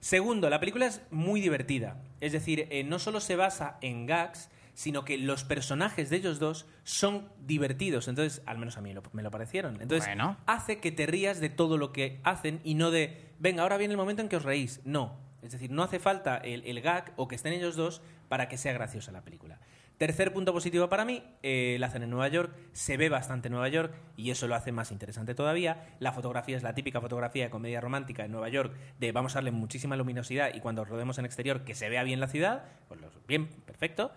[0.00, 1.96] Segundo, la película es muy divertida.
[2.20, 4.48] Es decir, eh, no solo se basa en gags,
[4.78, 8.06] sino que los personajes de ellos dos son divertidos.
[8.06, 9.80] Entonces, al menos a mí lo- me lo parecieron.
[9.82, 10.36] Entonces, Bueno.
[10.46, 13.94] hace que te rías de todo lo que hacen y no de, venga, ahora viene
[13.94, 14.80] el momento en que os reís.
[14.84, 15.18] No.
[15.42, 18.56] Es decir, no hace falta el, el gag o que estén ellos dos para que
[18.56, 19.58] sea graciosa la película.
[19.96, 23.68] Tercer punto positivo para mí, eh, la hacen en Nueva York, se ve bastante Nueva
[23.68, 25.88] York y eso lo hace más interesante todavía.
[25.98, 29.38] La fotografía es la típica fotografía de comedia romántica en Nueva York, de vamos a
[29.38, 33.00] darle muchísima luminosidad y cuando rodemos en exterior que se vea bien la ciudad, pues
[33.00, 34.12] lo- bien, perfecto.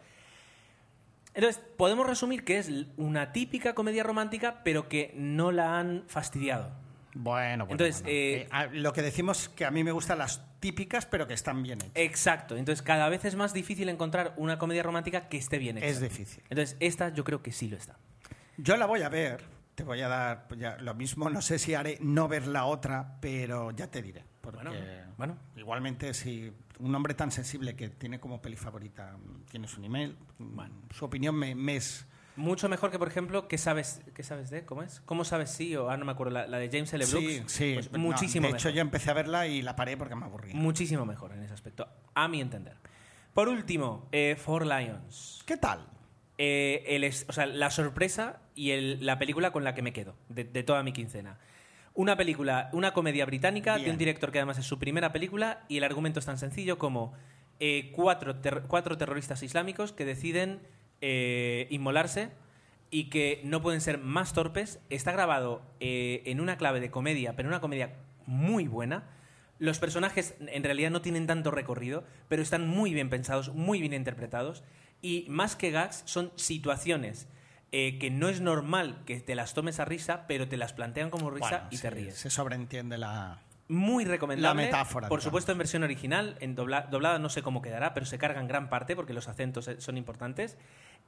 [1.34, 6.72] Entonces, podemos resumir que es una típica comedia romántica, pero que no la han fastidiado.
[7.14, 7.72] Bueno, bueno.
[7.72, 8.14] Entonces, bueno.
[8.16, 11.64] eh, Eh, lo que decimos que a mí me gustan las típicas, pero que están
[11.64, 11.92] bien hechas.
[11.96, 12.56] Exacto.
[12.56, 15.88] Entonces, cada vez es más difícil encontrar una comedia romántica que esté bien hecha.
[15.88, 16.44] Es difícil.
[16.50, 17.98] Entonces, esta yo creo que sí lo está.
[18.58, 19.44] Yo la voy a ver.
[19.76, 21.30] Te voy a dar pues ya, lo mismo.
[21.30, 24.24] No sé si haré no ver la otra, pero ya te diré.
[24.42, 24.74] Porque Bueno,
[25.18, 25.38] bueno.
[25.56, 30.18] igualmente, si un hombre tan sensible que tiene como peli favorita mm, tienes un email,
[30.40, 30.60] mm,
[30.94, 32.06] su opinión me, me es.
[32.38, 34.66] Mucho mejor que, por ejemplo, ¿qué sabes, qué sabes de?
[34.66, 35.02] ¿Cómo es?
[35.06, 35.76] ¿Cómo sabes sí?
[35.76, 37.06] O, ah, no me acuerdo, la, la de James L.
[37.06, 37.28] Brooks.
[37.28, 37.72] Sí, sí.
[37.76, 38.76] Pues no, muchísimo de hecho, mejor.
[38.78, 40.56] yo empecé a verla y la paré porque me aburría.
[40.56, 42.78] Muchísimo mejor en ese aspecto, a mi entender.
[43.34, 45.44] Por último, eh, Four Lions.
[45.46, 45.86] ¿Qué tal?
[46.38, 49.94] Eh, el es- o sea, la sorpresa y el- la película con la que me
[49.94, 51.38] quedo de, de toda mi quincena.
[51.94, 55.78] Una película, una comedia británica de un director que además es su primera película y
[55.78, 57.14] el argumento es tan sencillo como
[57.60, 60.62] eh, cuatro, ter- cuatro terroristas islámicos que deciden
[61.02, 62.30] eh, inmolarse
[62.92, 64.80] y que no pueden ser más torpes.
[64.90, 67.94] Está grabado eh, en una clave de comedia, pero una comedia
[68.26, 69.04] muy buena.
[69.60, 73.94] Los personajes en realidad no tienen tanto recorrido, pero están muy bien pensados, muy bien
[73.94, 74.64] interpretados.
[75.02, 77.28] Y más que gags, son situaciones
[77.72, 81.10] eh, que no es normal que te las tomes a risa, pero te las plantean
[81.10, 82.16] como risa Bueno, y sí, te ríes.
[82.18, 83.40] Se sobreentiende la.
[83.68, 84.62] Muy recomendable.
[84.64, 85.24] La metáfora, Por digamos.
[85.24, 88.48] supuesto, en versión original, en dobla- doblada no sé cómo quedará, pero se carga en
[88.50, 90.58] gran parte porque los acentos eh, son importantes.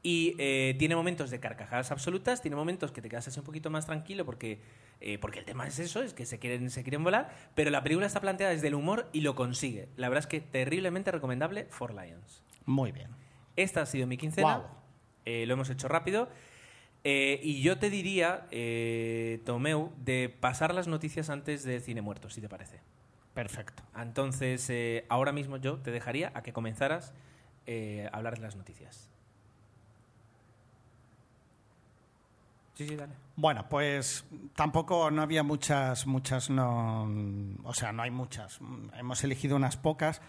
[0.02, 3.70] Y eh, tiene momentos de carcajadas absolutas, tiene momentos que te quedas así un poquito
[3.70, 4.62] más tranquilo porque,
[5.02, 7.84] eh, porque el tema es eso, es que se quieren, se quieren volar, pero la
[7.84, 9.88] película está planteada desde el humor y lo consigue.
[9.96, 12.44] La verdad es que terriblemente recomendable For Lions.
[12.66, 13.12] Muy bien.
[13.56, 14.58] Esta ha sido mi quincena.
[14.58, 14.68] Guau.
[15.26, 16.30] Eh, lo hemos hecho rápido.
[17.04, 22.30] Eh, y yo te diría, eh, Tomeu, de pasar las noticias antes de Cine Muerto,
[22.30, 22.80] si te parece.
[23.34, 23.84] Perfecto.
[23.96, 27.14] Entonces, eh, ahora mismo yo te dejaría a que comenzaras
[27.66, 29.10] eh, a hablar de las noticias.
[32.76, 33.14] Sí, sí, dale.
[33.36, 37.04] Bueno, pues tampoco no había muchas, muchas no,
[37.64, 38.60] o sea, no hay muchas.
[38.98, 40.22] Hemos elegido unas pocas.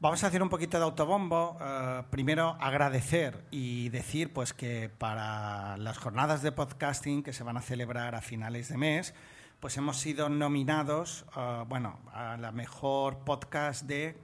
[0.00, 1.56] Vamos a hacer un poquito de autobombo.
[1.60, 7.56] Eh, primero agradecer y decir, pues que para las jornadas de podcasting que se van
[7.56, 9.12] a celebrar a finales de mes,
[9.58, 14.16] pues hemos sido nominados, eh, bueno, a la mejor podcast de,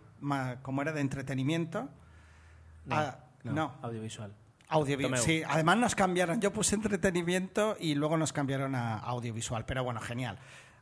[0.62, 0.92] ¿cómo era?
[0.92, 1.88] De entretenimiento.
[2.84, 3.74] No, no, no.
[3.82, 4.32] audiovisual.
[4.68, 5.42] Audiovisual, sí.
[5.44, 6.40] Además nos cambiaron.
[6.40, 9.64] Yo puse entretenimiento y luego nos cambiaron a audiovisual.
[9.66, 10.38] Pero bueno, genial.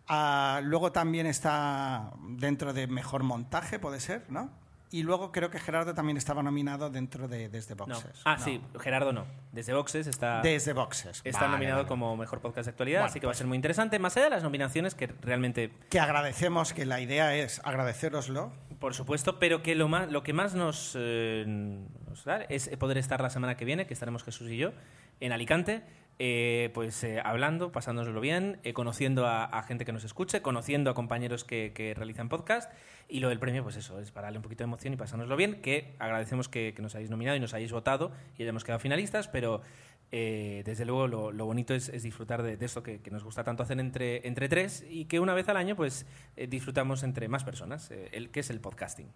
[0.07, 4.61] Ah, luego también está dentro de mejor montaje, puede ser, ¿no?
[4.93, 8.21] Y luego creo que Gerardo también estaba nominado dentro de Desde Boxes.
[8.27, 9.25] Ah, sí, Gerardo no.
[9.51, 10.43] Desde Boxes está.
[10.43, 11.23] Desde Boxes.
[11.25, 13.99] Está nominado como mejor podcast de actualidad, así que va a pues ser muy interesante.
[13.99, 15.73] Más allá de las nominaciones, que realmente.
[15.89, 18.53] Que agradecemos, que la idea es agradeceroslo.
[18.79, 22.99] Por supuesto, pero que lo, más, lo que más nos, eh, nos da es poder
[22.99, 24.73] estar la semana que viene, que estaremos Jesús y yo,
[25.21, 25.85] en Alicante
[26.19, 30.95] eh, pues eh, hablando, pasándonoslo bien, eh, conociendo a, gente que nos escuche, conociendo a
[30.95, 32.73] compañeros que, realizan podcast.
[33.09, 35.37] Y lo del premio, pues eso, es para darle un poquito de emoción y pasárnoslo
[35.37, 39.29] bien, que agradecemos que, nos hayáis nominado y nos hayáis votado y hayamos quedado finalistas,
[39.29, 39.63] pero
[40.11, 44.49] desde luego lo, bonito es, disfrutar de, eso que, nos gusta tanto hacer entre, entre
[44.49, 48.51] tres y que una vez al año pues disfrutamos entre más personas, el que es
[48.51, 49.09] el podcasting.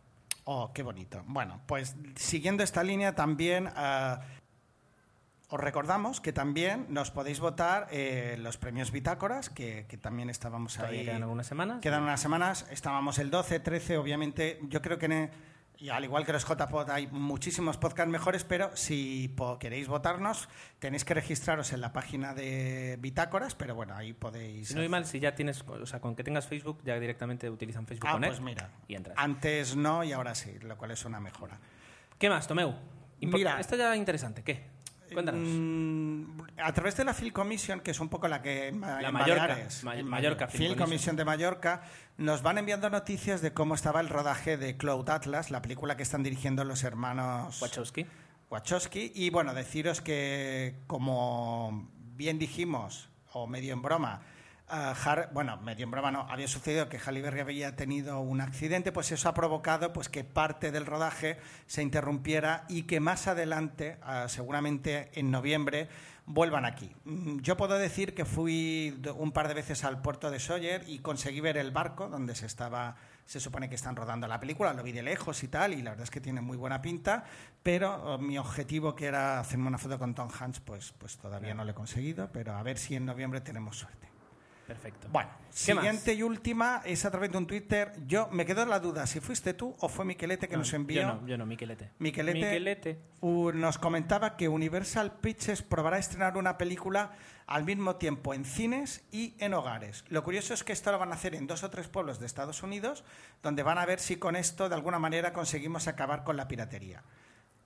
[0.44, 1.24] Oh, qué bonito.
[1.26, 4.20] Bueno, pues siguiendo esta línea también ah,
[5.48, 11.04] os recordamos que también nos podéis votar eh, los premios Bitácoras, que, también estábamos ahí.
[11.04, 11.80] ¿Quedan algunas semanas?
[11.80, 12.66] Quedan unas semanas.
[12.70, 14.58] Estábamos el 12, 13, obviamente.
[14.64, 15.30] Yo creo que,
[15.78, 20.48] y al igual que los JPod, hay muchísimos podcasts mejores, pero si queréis votarnos,
[20.80, 24.74] tenéis que registraros en la página de Bitácoras, pero bueno, ahí podéis.
[24.74, 27.86] No hay mal, si ya tienes, o sea, con que tengas Facebook, ya directamente utilizan
[27.86, 29.16] Facebook ah, pues mira, y entras.
[29.16, 31.60] Antes no y ahora sí, lo cual es una mejora.
[32.18, 32.74] ¿Qué más, Tomeu?
[33.20, 34.75] Mira, esto ya es interesante, ¿qué?
[35.14, 39.58] Mm, a través de la Film Commission, que es un poco la que la Mallorca,
[40.04, 41.82] Mallorca Film, Commission de Mallorca,
[42.16, 46.02] nos van enviando noticias de cómo estaba el rodaje de Cloud Atlas, la película que
[46.02, 48.06] están dirigiendo los hermanos Wachowski.
[48.50, 49.12] Wachowski.
[49.14, 54.22] Y bueno, deciros que, como bien dijimos, o medio en broma,
[55.32, 59.12] bueno, medio en broma no, había sucedido que Halle Berry había tenido un accidente, pues
[59.12, 64.26] eso ha provocado pues, que parte del rodaje se interrumpiera y que más adelante, ah,
[64.28, 65.88] seguramente en noviembre,
[66.26, 66.94] vuelvan aquí.
[67.04, 70.98] Mm, yo puedo decir que fui un par de veces al puerto de Sawyer y
[70.98, 74.84] conseguí ver el barco donde se estaba se supone que están rodando la película, lo
[74.84, 77.24] vi de lejos y tal, y la verdad es que tiene muy buena pinta,
[77.60, 81.52] pero oh, mi objetivo que era hacerme una foto con Tom Hanks, pues, pues todavía
[81.52, 84.15] no lo he conseguido, pero a ver si en noviembre tenemos suerte.
[84.66, 85.08] Perfecto.
[85.12, 87.92] Bueno, siguiente y última es a través de un Twitter.
[88.06, 91.02] Yo me quedo en la duda si fuiste tú o fue Miquelete que nos envió.
[91.02, 91.90] Yo no, yo no, Miquelete.
[92.00, 97.12] Miquelete, nos comentaba que Universal Pictures probará a estrenar una película
[97.46, 100.04] al mismo tiempo en cines y en hogares.
[100.08, 102.26] Lo curioso es que esto lo van a hacer en dos o tres pueblos de
[102.26, 103.04] Estados Unidos,
[103.42, 107.04] donde van a ver si con esto de alguna manera conseguimos acabar con la piratería.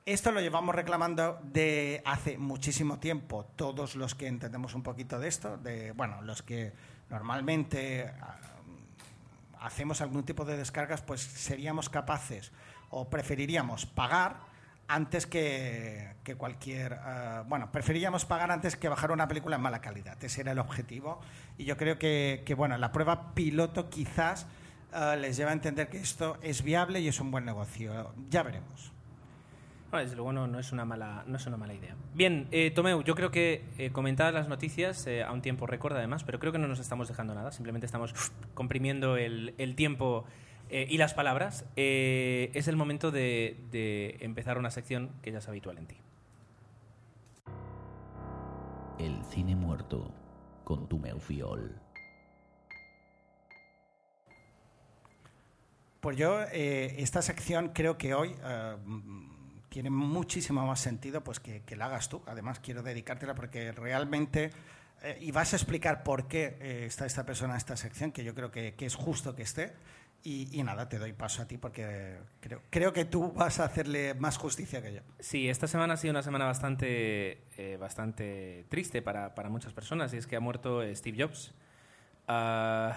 [0.07, 5.29] Esto lo llevamos reclamando de hace muchísimo tiempo, todos los que entendemos un poquito de
[5.29, 6.73] esto, de bueno, los que
[7.11, 8.39] normalmente ah,
[9.61, 12.53] hacemos algún tipo de descargas, pues seríamos capaces
[12.91, 14.49] o preferiríamos pagar
[14.89, 16.95] antes que, cualquier...
[16.95, 20.23] Ah, bueno, preferiríamos pagar antes que bajar una película en mala calidad.
[20.23, 21.21] Ese era el objetivo.
[21.59, 24.47] Y yo creo que, bueno, la prueba piloto quizás
[24.93, 28.13] ah, les lleva a entender que esto es viable y es un buen negocio.
[28.29, 28.93] Ya veremos.
[29.91, 31.97] Bueno, desde luego no, es una mala, no es una mala idea.
[32.15, 35.97] Bien, eh, Tomeu, yo creo que eh, comentadas las noticias eh, a un tiempo récord
[35.97, 38.15] además, pero creo que no nos estamos dejando nada, simplemente estamos
[38.55, 40.25] comprimiendo el, tiempo
[40.69, 41.65] eh, y las palabras.
[41.75, 45.97] es el momento de, de empezar una sección que ya es habitual en ti.
[49.01, 50.15] El cine muerto
[50.63, 51.75] con Tomeu Fiol.
[56.01, 58.35] Pues yo, esta sección creo que hoy
[59.71, 62.21] tiene muchísimo más sentido pues que, la hagas tú.
[62.27, 64.51] Además, quiero dedicártela porque realmente...
[65.03, 68.23] Eh, y vas a explicar por qué eh, está esta persona en esta sección, que
[68.23, 69.73] yo creo que, es justo que esté.
[70.23, 74.13] Y, nada, te doy paso a ti porque creo, creo que tú vas a hacerle
[74.13, 75.01] más justicia que yo.
[75.19, 80.13] Sí, esta semana ha sido una semana bastante, eh, bastante triste para, para, muchas personas
[80.13, 81.55] y es que ha muerto Steve Jobs.
[82.29, 82.93] Uh,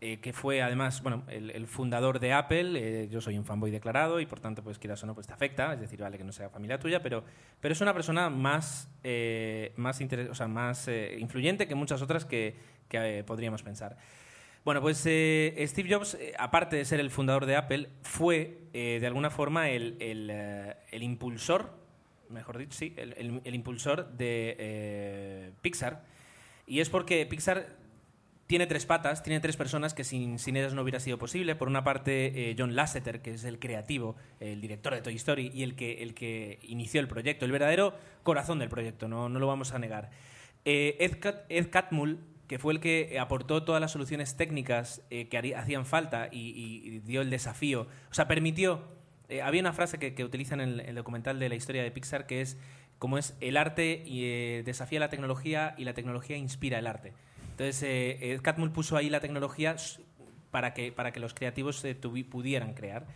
[0.00, 2.72] eh, que fue además bueno, el, fundador de Apple.
[2.76, 5.32] Eh, yo soy un fanboy declarado y por tanto, pues quieras o no, pues te
[5.32, 5.72] afecta.
[5.74, 7.24] Es decir, vale que no sea familia tuya, pero,
[7.60, 12.54] pero es una persona más, eh, más, o sea, más influyente que muchas otras que,
[12.88, 13.96] que podríamos pensar.
[14.64, 19.70] Bueno, pues Steve Jobs, aparte de ser el fundador de Apple, fue de alguna forma
[19.70, 21.72] el, el, el, impulsor,
[22.28, 26.04] mejor dicho, sí, el impulsor de Pixar.
[26.66, 27.78] Y es porque Pixar
[28.48, 31.54] tiene tres patas, tiene tres personas que sin, sin ellas no hubiera sido posible.
[31.54, 35.52] Por una parte, eh, John Lasseter, que es el creativo, el director de Toy Story
[35.54, 39.38] y el que, el que inició el proyecto, el verdadero corazón del proyecto, no, no
[39.38, 40.10] lo vamos a negar.
[40.64, 45.84] Eh, Ed, Catmull, que fue el que aportó todas las soluciones técnicas eh, que hacían
[45.84, 48.82] falta y, dio el desafío, o sea, permitió...
[49.42, 52.40] había una frase que, que utilizan en el documental de la historia de Pixar que
[52.40, 52.56] es
[52.98, 57.12] como es el arte y, eh, desafía la tecnología y la tecnología inspira el arte.
[57.58, 59.74] Entonces, eh, Ed Catmull puso ahí la tecnología
[60.52, 63.08] para que, para que los creativos eh, pudieran crear.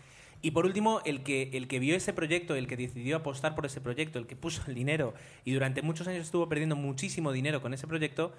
[0.42, 3.66] Y por último, el que, el que vio ese proyecto, el que decidió apostar por
[3.66, 7.62] ese proyecto, el que puso el dinero y durante muchos años estuvo perdiendo muchísimo dinero
[7.62, 8.33] con ese proyecto,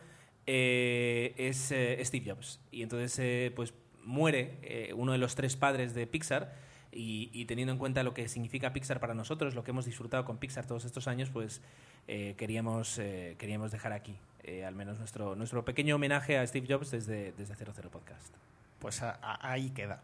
[0.46, 2.60] eh, es eh, Steve Jobs.
[2.70, 6.54] Y entonces, eh, pues muere eh, uno de los tres padres de Pixar.
[6.96, 10.26] Y, y teniendo en cuenta lo que significa Pixar para nosotros, lo que hemos disfrutado
[10.26, 11.62] con Pixar todos estos años, pues
[12.08, 16.68] eh, queríamos, eh, queríamos dejar aquí, eh, al menos nuestro, nuestro pequeño homenaje a Steve
[16.70, 18.34] Jobs desde, desde 00 Podcast.
[18.80, 20.02] Pues a- a- ahí queda.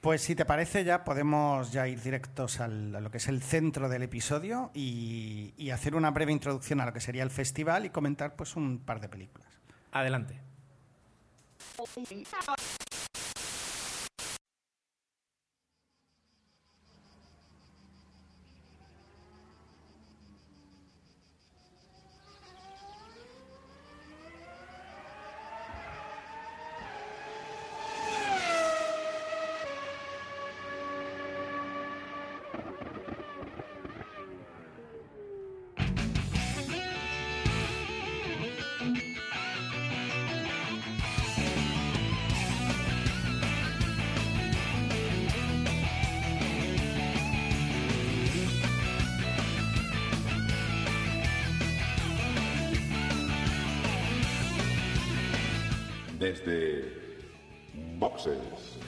[0.00, 3.42] Pues si te parece ya podemos ya ir directos al- a lo que es el
[3.42, 7.84] centro del episodio y, y hacer una breve introducción a lo que sería el festival
[7.86, 9.48] y comentar pues un par de películas.
[9.92, 10.40] Adelante.
[56.20, 56.84] Desde
[57.98, 58.79] Boxes.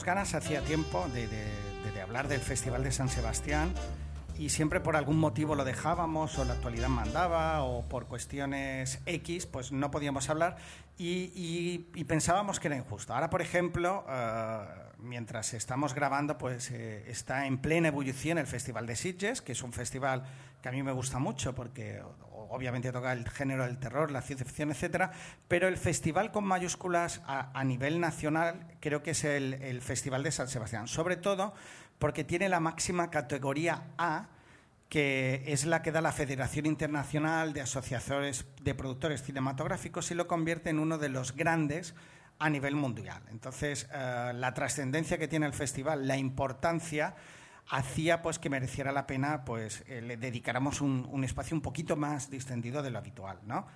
[0.00, 3.70] Teníamos ganas hacía tiempo de, de- de- hablar del Festival de San Sebastián
[4.38, 9.44] y siempre por algún motivo lo dejábamos o la actualidad mandaba o por cuestiones X,
[9.44, 10.56] pues no podíamos hablar
[10.96, 13.12] y, y- y pensábamos que era injusto.
[13.12, 14.58] Ahora, por ejemplo, eh,
[15.00, 19.62] mientras estamos grabando, pues eh, está en plena ebullición el Festival de Sitges, que es
[19.62, 20.22] un festival
[20.62, 22.02] que a mí me gusta mucho porque
[22.50, 25.12] obviamente toca el género del terror, la ciencia ficción, etcétera,
[25.48, 30.32] pero el festival con mayúsculas a, nivel nacional creo que es el, el Festival de
[30.32, 31.54] San Sebastián, sobre todo
[31.98, 34.28] porque tiene la máxima categoría A,
[34.88, 40.26] que es la que da la Federación Internacional de Asociaciones de Productores Cinematográficos y lo
[40.26, 41.94] convierte en uno de los grandes
[42.40, 43.22] a nivel mundial.
[43.30, 47.14] Entonces, eh, la trascendencia que tiene el festival, la importancia,
[47.70, 52.28] hacía pues que mereciera la pena pues eh, le dedicáramos un, espacio un poquito más
[52.28, 53.66] distendido de lo habitual, ¿no?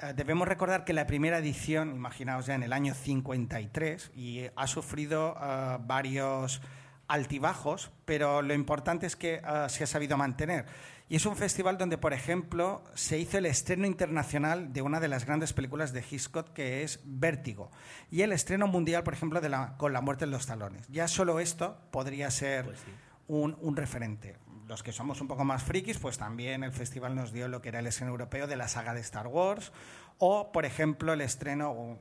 [0.00, 4.66] Eh, debemos recordar que la primera edición, imaginaos ya en el año 53, y ha
[4.66, 6.60] sufrido eh, varios
[7.08, 10.66] altibajos, pero lo importante es que se ha sabido mantener.
[11.08, 15.08] Y es un festival donde, por ejemplo, se hizo el estreno internacional de una de
[15.08, 17.70] las grandes películas de Hitchcock, que es Vértigo,
[18.10, 20.86] y el estreno mundial, por ejemplo, de la, con La muerte en los talones.
[20.88, 22.84] Ya solo esto podría ser Pues.
[23.28, 24.36] Un, un referente.
[24.66, 27.70] Los que somos un poco más frikis, pues también el festival nos dio lo que
[27.70, 29.72] era el estreno europeo de la saga de Star Wars,
[30.18, 31.98] o, por ejemplo, el estreno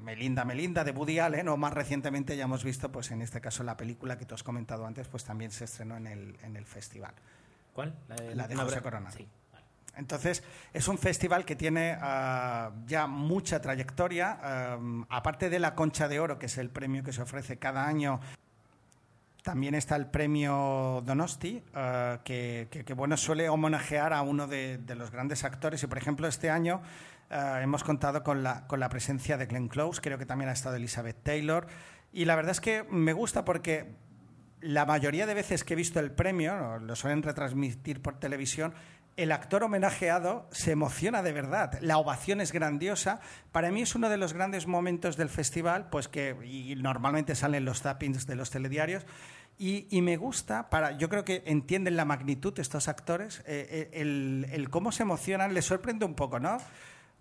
[0.00, 3.62] Melinda Melinda de Woody Allen, o más recientemente ya hemos visto, pues en este caso
[3.62, 6.66] la película que tú has comentado antes, pues también se estrenó en el, en el
[6.66, 7.12] festival.
[7.72, 7.94] ¿Cuál?
[8.08, 8.80] La de, La de José.
[9.16, 9.28] Sí.
[9.52, 9.64] vale.
[9.96, 10.42] Entonces,
[10.72, 14.72] es un festival que tiene ah, ya mucha trayectoria.
[14.72, 17.86] am, aparte de la Concha de Oro, que es el premio que se ofrece cada
[17.86, 18.20] año,
[19.42, 25.44] también está el premio Donosti, ah, que, bueno, suele homenajear a uno de, los grandes
[25.44, 25.82] actores.
[25.82, 26.82] Y, por ejemplo, este año
[27.30, 30.52] ah, hemos contado con la, con la presencia de Glenn Close, creo que también ha
[30.52, 31.66] estado Elizabeth Taylor.
[32.12, 33.94] Y la verdad es que me gusta porque
[34.60, 38.74] la mayoría de veces que he visto el premio, lo suelen retransmitir por televisión,
[39.16, 41.78] el actor homenajeado se emociona de verdad.
[41.80, 43.20] La ovación es grandiosa.
[43.52, 47.64] Para mí es uno de los grandes momentos del festival, pues que y normalmente salen
[47.64, 49.04] los tappings de los telediarios.
[49.58, 54.00] Y, y me gusta, para, yo creo que entienden la magnitud estos actores, eh, eh,
[54.00, 56.56] el, cómo se emocionan, les sorprende un poco, ¿no?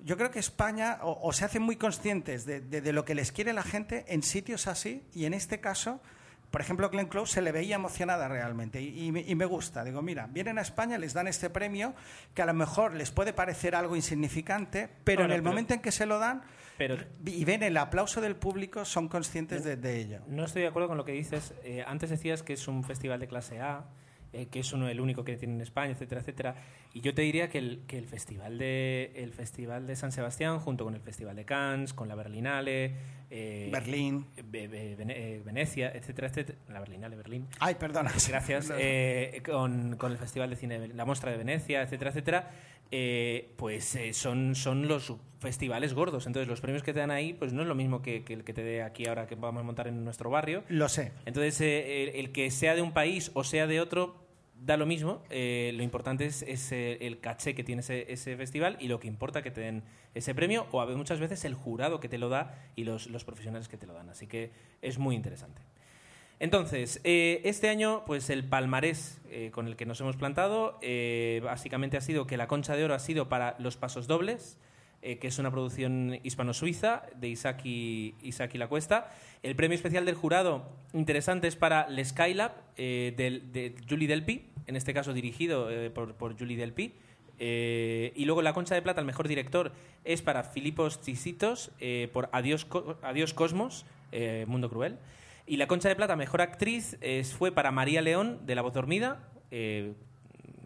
[0.01, 3.33] Yo creo que España o, se hacen muy conscientes de, de- de lo que les
[3.33, 5.99] quiere la gente en sitios así y en este caso
[6.51, 9.83] por ejemplo, Glenn Close se le veía emocionada realmente y, y me- y me gusta.
[9.83, 11.93] Digo, mira, vienen a España, les dan este premio
[12.33, 15.81] que a lo mejor les puede parecer algo insignificante, pero en el pero- momento en
[15.81, 16.41] que se lo dan
[16.77, 20.19] Pero y ven el aplauso del público, son conscientes de, de ello.
[20.27, 21.53] no estoy de acuerdo con lo que dices.
[21.63, 23.85] Eh, antes decías que es un festival de clase A,
[24.33, 26.55] eh, que es uno el único que tiene en España, etcétera, etcétera.
[26.93, 30.59] Y yo te diría que el, que el festival de el festival de San Sebastián,
[30.59, 32.93] junto con el festival de Cannes, con la Berlinale,
[33.31, 34.25] eh, Berlín.
[34.43, 37.47] Be- Be- Vene- eh, Venecia, etcétera, etcétera, la Berlinale, Berlín.
[37.59, 38.11] Ay, perdona.
[38.27, 38.71] Gracias.
[38.77, 42.51] eh, con, con el Festival de Cine, la Mostra de Venecia, etcétera, etcétera,
[42.91, 46.27] eh, pues eh, son, son los festivales gordos.
[46.27, 48.43] Entonces, los premios que te dan ahí, pues no es lo mismo que, que el
[48.43, 50.63] que te dé aquí ahora que vamos a montar en nuestro barrio.
[50.69, 51.11] Lo sé.
[51.25, 54.29] Entonces, eh, el, el que sea de un país o sea de otro,
[54.65, 55.23] da lo mismo.
[55.29, 58.99] Eh, lo importante es, es, eh, el caché que tiene ese, ese festival y lo
[58.99, 59.83] que importa que te den
[60.13, 63.07] ese premio o a veces, muchas veces el jurado que te lo da y los,
[63.07, 64.09] los profesionales que te lo dan.
[64.09, 65.61] Así que es muy interesante.
[66.39, 71.41] Entonces, eh, este año, pues el palmarés eh, con el que nos hemos plantado, eh,
[71.43, 74.57] básicamente ha sido que la Concha de Oro ha sido para Los Pasos Dobles,
[75.01, 79.09] que es una producción hispano-suiza de Isaki, Isaki La Cuesta.
[79.43, 84.75] El premio especial del jurado, interesante, es para El Skylab, del- de Julie Delpy, en
[84.75, 86.91] este caso dirigido por, por Julie Delpy.
[87.39, 89.71] Y luego la Concha de Plata, el mejor director,
[90.03, 92.67] es para Filipos Chisitos eh, por Adiós,
[93.01, 93.85] Adiós Cosmos,
[94.47, 94.97] Mundo Cruel.
[95.49, 98.73] Y la Concha de Plata, mejor actriz, es- fue para María León, de La Voz
[98.73, 99.27] Dormida.
[99.49, 99.93] Eh,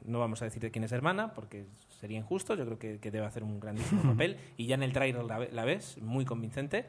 [0.05, 1.65] no vamos a decir de quién es hermana, porque
[2.01, 2.55] sería injusto.
[2.55, 4.37] Yo creo que, que debe hacer un grandísimo papel.
[4.57, 6.85] Y ya en el trailer la, ve- la ves, muy convincente.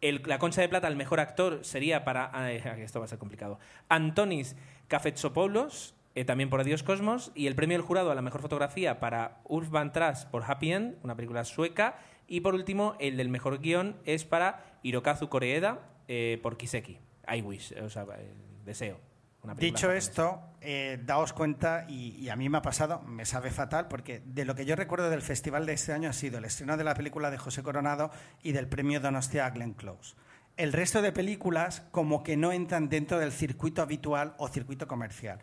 [0.00, 2.30] El- la Concha de Plata, el mejor actor, sería para.
[2.52, 3.60] eh, esto va a ser complicado.
[3.88, 4.56] Antonis
[4.88, 7.30] Cafetsopoulos, eh, también por Adiós Cosmos.
[7.36, 10.72] Y el premio del jurado a la mejor fotografía para Ulf van Tras por Happy
[10.72, 11.98] End, una película sueca.
[12.26, 15.78] Y por último, el del mejor guion es para Hirokazu Koreeda
[16.08, 16.98] eh, por Kiseki.
[17.34, 18.32] I wish, o sea, eh,
[18.64, 19.00] deseo.
[19.42, 23.50] Una Dicho esto, eh, daos cuenta, y, y a mí me ha pasado, me sabe
[23.50, 26.44] fatal, porque de lo que yo recuerdo del festival de este año ha sido el
[26.44, 28.10] estreno de la película de José Coronado
[28.42, 30.16] y del premio Donostia a Glenn Close.
[30.56, 35.38] El resto de películas como que no entran dentro del circuito habitual o circuito comercial.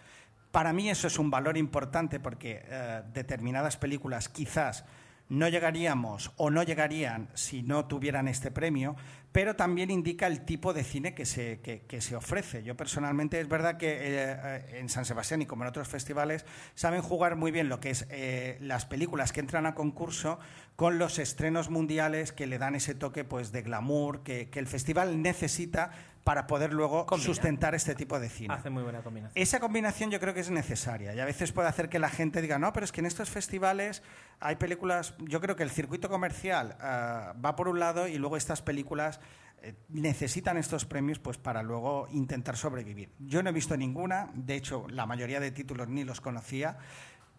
[0.52, 4.84] Para mí eso es un valor importante porque eh, determinadas películas quizás
[5.30, 8.95] no llegaríamos o no llegarían si no tuvieran este premio,
[9.32, 12.63] pero también indica el tipo de cine que se, que, que se ofrece.
[12.63, 16.45] Yo personalmente es verdad que eh, eh, en San Sebastián y como en otros festivales
[16.73, 20.39] saben jugar muy bien lo que es eh, las películas que entran a concurso
[20.78, 24.67] con los estrenos mundiales que le dan ese toque pues de glamour que, que el
[24.67, 25.91] festival necesita
[26.26, 27.28] para poder luego Combina.
[27.28, 28.51] sustentar este tipo de cine.
[28.51, 29.32] Hace muy buena combinación.
[29.41, 32.41] Esa combinación yo creo que es necesaria y a veces puede hacer que la gente
[32.41, 34.01] diga, no, pero es que en estos festivales
[34.39, 38.38] hay películas, yo creo que el circuito comercial ah, va por un lado y luego
[38.38, 39.19] estas películas
[39.61, 43.11] eh, necesitan estos premios pues para luego intentar sobrevivir.
[43.19, 46.80] Yo no he visto ninguna, de hecho la mayoría de títulos ni los conocía,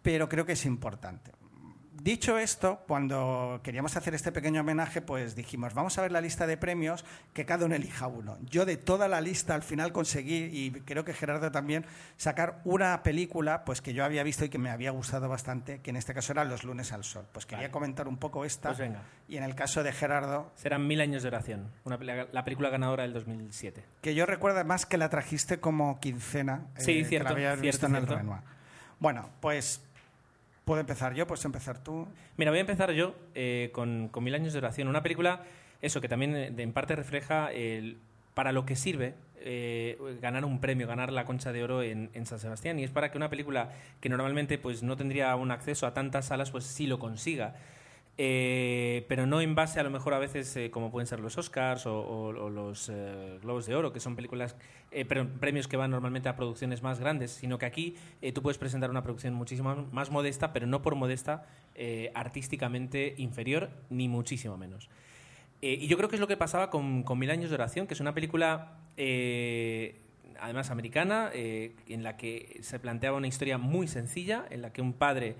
[0.00, 1.32] pero creo que es importante.
[2.02, 6.46] Dicho esto, cuando queríamos hacer este pequeño homenaje, pues dijimos, vamos a ver la lista
[6.46, 8.36] de premios, que cada uno elija uno.
[8.42, 11.84] Yo de toda la lista al final conseguí, y creo que Gerardo también,
[12.16, 15.90] sacar una película pues que yo había visto y que me había gustado bastante, que
[15.90, 17.26] en este caso era Los lunes al sol.
[17.32, 17.72] Pues quería Vale.
[17.72, 18.68] comentar un poco esta.
[18.68, 19.02] Pues venga.
[19.26, 23.02] Y en el caso de Gerardo, Serán Mil años de oración, una la película ganadora
[23.04, 23.84] del 2007.
[24.02, 26.66] que yo recuerdo además que la trajiste como quincena.
[26.76, 28.06] Sí, que cierto, la cierto, visto en el.
[28.06, 28.40] Renoir.
[28.98, 29.82] Bueno, pues
[30.66, 32.08] puedo empezar yo, puedes empezar tú.
[32.36, 35.44] Mira, voy a empezar yo eh, con, con Mil años de oración, una película,
[35.80, 37.98] eso, que también eh, en parte refleja el,
[38.34, 42.26] para lo que sirve eh, ganar un premio, ganar la Concha de Oro en, en
[42.26, 45.86] San Sebastián, y es para que una película que normalmente pues, no tendría un acceso
[45.86, 47.54] a tantas salas, pues sí lo consiga.
[48.18, 51.36] Eh, pero no en base a lo mejor a veces eh, como pueden ser los
[51.36, 54.56] Oscars o, los eh, Globos de Oro, que son películas,
[54.90, 57.96] pero premios que van normalmente a producciones más grandes, sino que aquí
[58.34, 61.44] tú puedes presentar una producción muchísimo más modesta, pero no por modesta,
[62.14, 64.88] artísticamente inferior, ni muchísimo menos.
[65.60, 68.00] Y yo creo que es lo que pasaba con, Mil Años de Oración, que es
[68.00, 68.78] una película,
[70.40, 74.94] además americana, en la que se planteaba una historia muy sencilla, en la que un
[74.94, 75.36] padre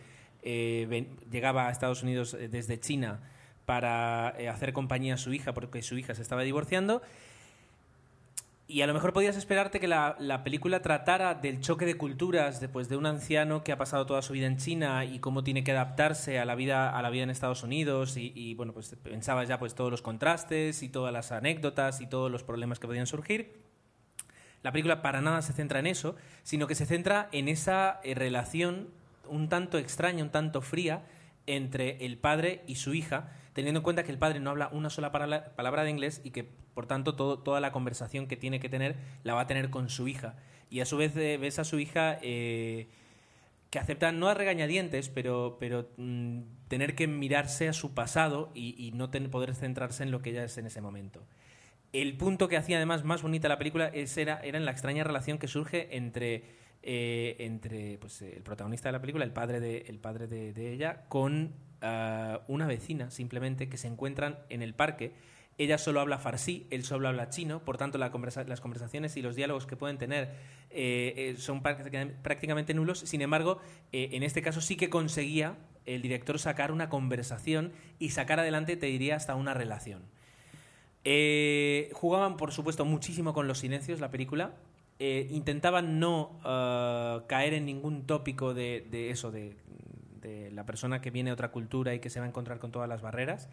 [0.49, 3.19] eh, llegaba a Estados Unidos eh, desde China
[3.65, 7.03] para eh, hacer compañía a su hija porque su hija se estaba divorciando.
[8.69, 12.61] Y a lo mejor podías esperarte que la, la película tratara del choque de culturas
[12.61, 15.65] después de un anciano que ha pasado toda su vida en China y cómo tiene
[15.65, 18.95] que adaptarse a la vida, a la vida en Estados Unidos y, y, bueno, pues
[19.03, 22.87] pensaba ya pues todos los contrastes y todas las anécdotas y todos los problemas que
[22.87, 23.53] podían surgir.
[24.63, 28.89] La película para nada se centra en eso, sino que se centra en esa relación
[29.29, 31.05] un tanto extraña, un tanto fría
[31.47, 34.91] entre el padre y su hija, teniendo en cuenta que el padre no habla una
[34.91, 38.97] sola palabra de inglés y que, por tanto, toda la conversación que tiene que tener
[39.23, 40.37] la va a tener con su hija.
[40.69, 42.89] Y a su vez eh, ves a su hija eh,
[43.71, 45.59] que acepta, no a regañadientes, pero,
[45.97, 50.45] mm, tener que mirarse a su pasado y, no poder centrarse en lo que ella
[50.45, 51.25] es en ese momento.
[51.93, 55.05] El punto que hacía además más bonita la película es, era, era en la extraña
[55.05, 56.45] relación que surge entre,
[56.89, 61.03] eh, entre pues, el protagonista de la película, el padre de, el padre de, ella,
[61.09, 65.13] con ah, una vecina simplemente que se encuentran en el parque.
[65.59, 68.11] Ella solo habla farsi, él solo habla chino, por tanto las
[68.61, 70.29] conversaciones y los diálogos que pueden tener
[70.71, 73.01] eh, eh, son práctica- prácticamente nulos.
[73.01, 73.59] Sin embargo,
[73.91, 75.57] en este caso sí que conseguía
[75.87, 80.03] el director sacar una conversación y sacar adelante, te diría, hasta una relación.
[81.95, 84.53] Jugaban, por supuesto, muchísimo con los silencios la película.
[84.99, 89.57] Eh, intentaban no ah, caer en ningún tópico de, de eso, de,
[90.23, 92.73] de la persona que viene de otra cultura y que se va a encontrar con
[92.73, 93.49] todas las barreras.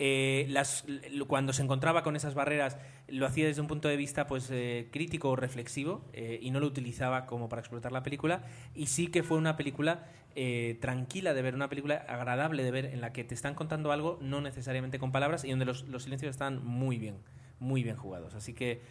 [0.00, 0.84] Eh, las,
[1.28, 4.88] cuando se encontraba con esas barreras lo hacía desde un punto de vista pues eh,
[4.90, 8.42] crítico o reflexivo eh, y no lo utilizaba como para explotar la película
[8.74, 12.86] y sí que fue una película eh, tranquila de ver, una película agradable de ver
[12.86, 16.02] en la que te están contando algo no necesariamente con palabras y donde los, los
[16.02, 17.14] silencios están muy bien,
[17.60, 18.34] muy bien jugados.
[18.34, 18.82] Así que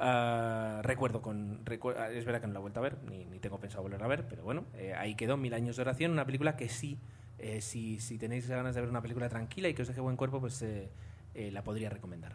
[0.00, 1.60] ah, recuerdo con...
[1.96, 4.02] ah, es verdad que no la he vuelto a ver, ni, ni tengo pensado volver
[4.02, 6.98] a ver, pero bueno, eh, ahí quedó Mil años de oración, una película que sí,
[7.38, 10.16] eh, si, si tenéis ganas de ver una película tranquila y que os deje buen
[10.16, 10.90] cuerpo, pues eh,
[11.34, 12.34] eh, la podría recomendar.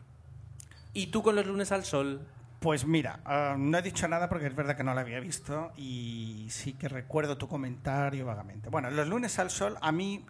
[0.94, 2.22] ¿Y tú con los lunes al sol?
[2.60, 5.72] Pues mira, ah, no he dicho nada porque es verdad que no la había visto
[5.78, 8.70] y sí que recuerdo tu comentario vagamente.
[8.70, 10.26] Bueno, Los lunes al sol a mí,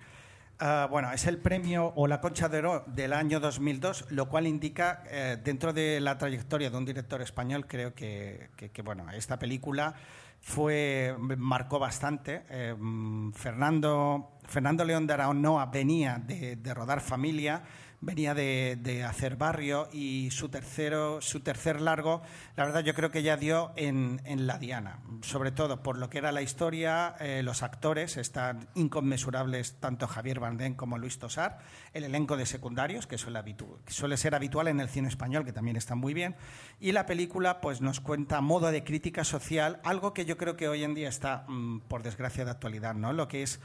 [0.60, 4.48] ah, bueno, es el premio o la concha de oro del año 2002, lo cual
[4.48, 9.38] indica, eh, dentro de la trayectoria de un director español, creo que, que- bueno, esta
[9.40, 9.94] película
[10.42, 12.44] fue marcó bastante.
[12.50, 17.64] Eh, mm, Fernando, Fernando León de Aranoa venía de rodar Familia,
[18.02, 22.22] venía de, de hacer Barrio y su tercero, su tercer largo,
[22.56, 26.10] la verdad yo creo que ya dio en, en la diana, sobre todo por lo
[26.10, 31.60] que era la historia, eh, los actores están inconmensurables tanto Javier Bardem como Luis Tosar,
[31.94, 33.42] el elenco de secundarios que suele,
[33.86, 36.36] que suele ser habitual en el cine español que también está muy bien.
[36.80, 40.68] Y la película pues nos cuenta modo de crítica social algo que yo creo que
[40.68, 43.14] hoy en día está mm, por desgracia de actualidad, ¿no?
[43.14, 43.60] Lo que es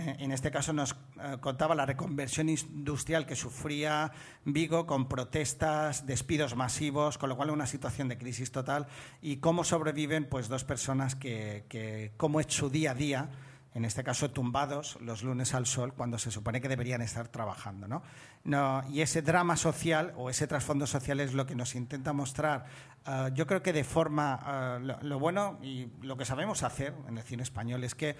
[0.00, 4.12] en, este caso nos eh, contaba la reconversión industrial que sufría
[4.44, 8.86] Vigo con protestas, despidos masivos, con lo cual una situación de crisis total
[9.22, 13.30] y cómo sobreviven pues dos personas que, cómo es su día a día
[13.74, 17.88] en este caso tumbados los lunes al sol cuando se supone que deberían estar trabajando.
[17.88, 18.02] ¿no?
[18.44, 22.66] No, y ese drama social o ese trasfondo social es lo que nos intenta mostrar,
[23.04, 26.94] ah, yo creo que de forma, ah, lo, lo bueno y lo que sabemos hacer
[27.08, 28.16] en el cine español es que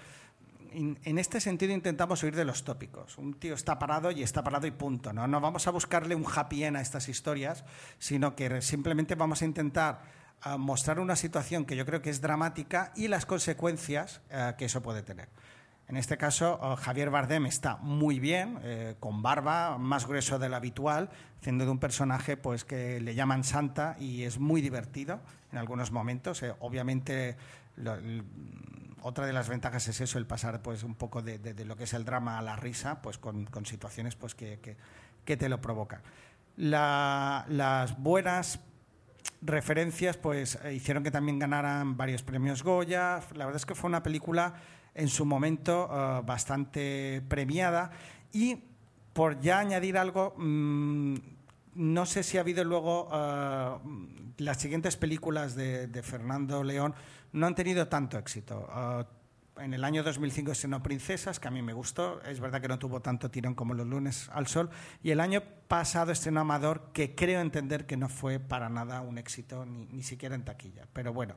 [0.71, 3.17] en este sentido intentamos huir de los tópicos.
[3.17, 5.13] Un tío está parado y está parado y punto.
[5.13, 7.63] No, no vamos a buscarle un happy end a estas historias,
[7.99, 10.01] sino que simplemente vamos a intentar
[10.41, 14.65] ah, mostrar una situación que yo creo que es dramática y las consecuencias ah, que
[14.65, 15.29] eso puede tener.
[15.87, 20.49] En este caso, ah, Javier Bardem está muy bien, eh, con barba, más grueso de
[20.49, 21.09] lo habitual,
[21.39, 25.19] haciendo de un personaje pues, que le llaman Santa y es muy divertido
[25.51, 26.41] en algunos momentos.
[26.41, 27.37] Eh, obviamente,
[27.77, 27.97] lo-
[29.07, 31.93] otra de las ventajas es eso, el pasar pues, un poco de, lo que es
[31.93, 34.77] el drama a la risa, pues, con, situaciones pues, que,
[35.23, 36.01] te lo provocan.
[36.57, 38.59] La- las buenas
[39.41, 43.19] referencias pues hicieron que también ganaran varios premios Goya.
[43.35, 44.55] La verdad es que fue una película
[44.95, 47.91] en su momento eh, bastante premiada
[48.31, 48.63] y
[49.13, 51.15] por ya añadir algo, mm,
[51.75, 53.77] no sé si ha habido luego eh,
[54.37, 56.95] las siguientes películas de Fernando León
[57.35, 58.67] no han tenido tanto éxito.
[58.75, 59.05] Eh,
[59.57, 62.21] en el año 2005 estrenó Princesas, que a mí me gustó.
[62.23, 64.69] Es verdad que no tuvo tanto tirón como Los lunes al sol.
[65.03, 69.17] Y el año pasado estrenó Amador, que creo entender que no fue para nada un
[69.17, 70.87] éxito, ni, ni siquiera en taquilla.
[70.91, 71.35] Pero bueno,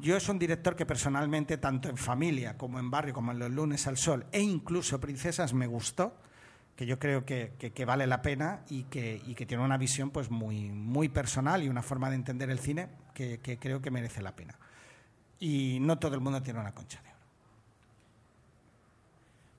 [0.00, 3.50] yo es un director que personalmente, tanto en familia como en barrio, como en Los
[3.50, 6.16] lunes al sol, e incluso Princesas, me gustó
[6.74, 10.10] que yo creo que, que- vale la pena y que, y que tiene una visión
[10.10, 14.22] pues muy, muy personal y una forma de entender el cine que creo que merece
[14.22, 14.58] la pena.
[15.42, 17.18] Y no todo el mundo tiene una concha de oro.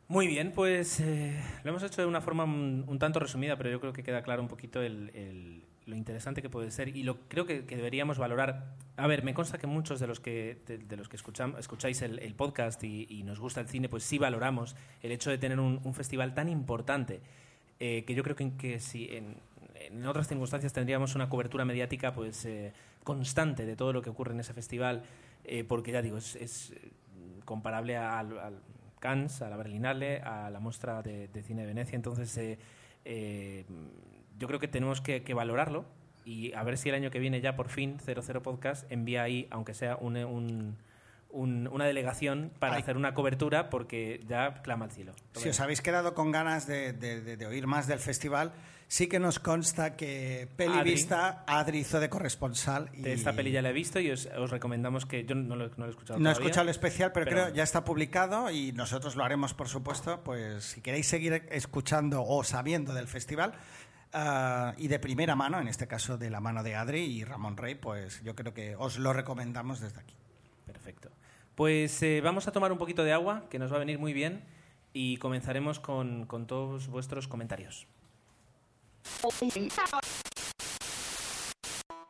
[0.07, 3.69] Muy bien, pues eh, lo hemos hecho de una forma un, un tanto resumida, pero
[3.69, 7.19] yo creo que queda claro un poquito el- lo interesante que puede ser y lo
[7.27, 8.75] creo que, deberíamos valorar.
[8.95, 12.33] A ver, me consta que muchos de los que de, los que escucham- escucháis el,
[12.35, 15.93] podcast y, nos gusta el cine, pues sí valoramos el hecho de tener un, un
[15.93, 17.19] festival tan importante
[17.81, 19.35] eh, que yo creo que, que si en,
[19.75, 22.71] en otras circunstancias tendríamos una cobertura mediática pues eh,
[23.03, 25.03] constante de todo lo que ocurre en ese festival,
[25.43, 26.91] eh, porque ya digo, es, es, eh,
[27.45, 28.59] comparable al, al
[28.99, 32.57] Cannes, a la Berlinale, a la muestra de, de cine de Venecia, entonces eh,
[33.05, 33.65] eh,
[34.37, 35.85] yo creo que tenemos que, que valorarlo
[36.25, 39.47] y a ver si el año que viene ya por fin 00 Podcast envía ahí,
[39.51, 40.77] aunque sea un, un-
[41.29, 42.81] un- una delegación para Ay.
[42.83, 45.13] hacer una cobertura porque ya clama al cielo.
[45.33, 48.53] Si os habéis quedado con ganas de, de- de- de oír más del festival,
[48.87, 52.89] sí que nos consta que Pelivista Adri hizo de corresponsal.
[52.93, 55.55] Y De esta peli ya la he visto y os, os recomendamos que yo no
[55.55, 57.83] lo, no lo he escuchado No he escuchado el especial, pero, pero- creo ya está
[57.83, 60.23] publicado y nosotros lo haremos, por supuesto.
[60.23, 63.53] Pues si queréis seguir escuchando o sabiendo del festival
[64.13, 67.57] ah, y de primera mano, en este caso de la mano de Adri y Ramón
[67.57, 70.15] Rey, pues yo creo que os lo recomendamos desde aquí.
[70.65, 71.09] Perfecto.
[71.55, 74.13] Pues eh, vamos a tomar un poquito de agua, que nos va a venir muy
[74.13, 74.43] bien,
[74.91, 77.87] y comenzaremos con, con todos vuestros comentarios.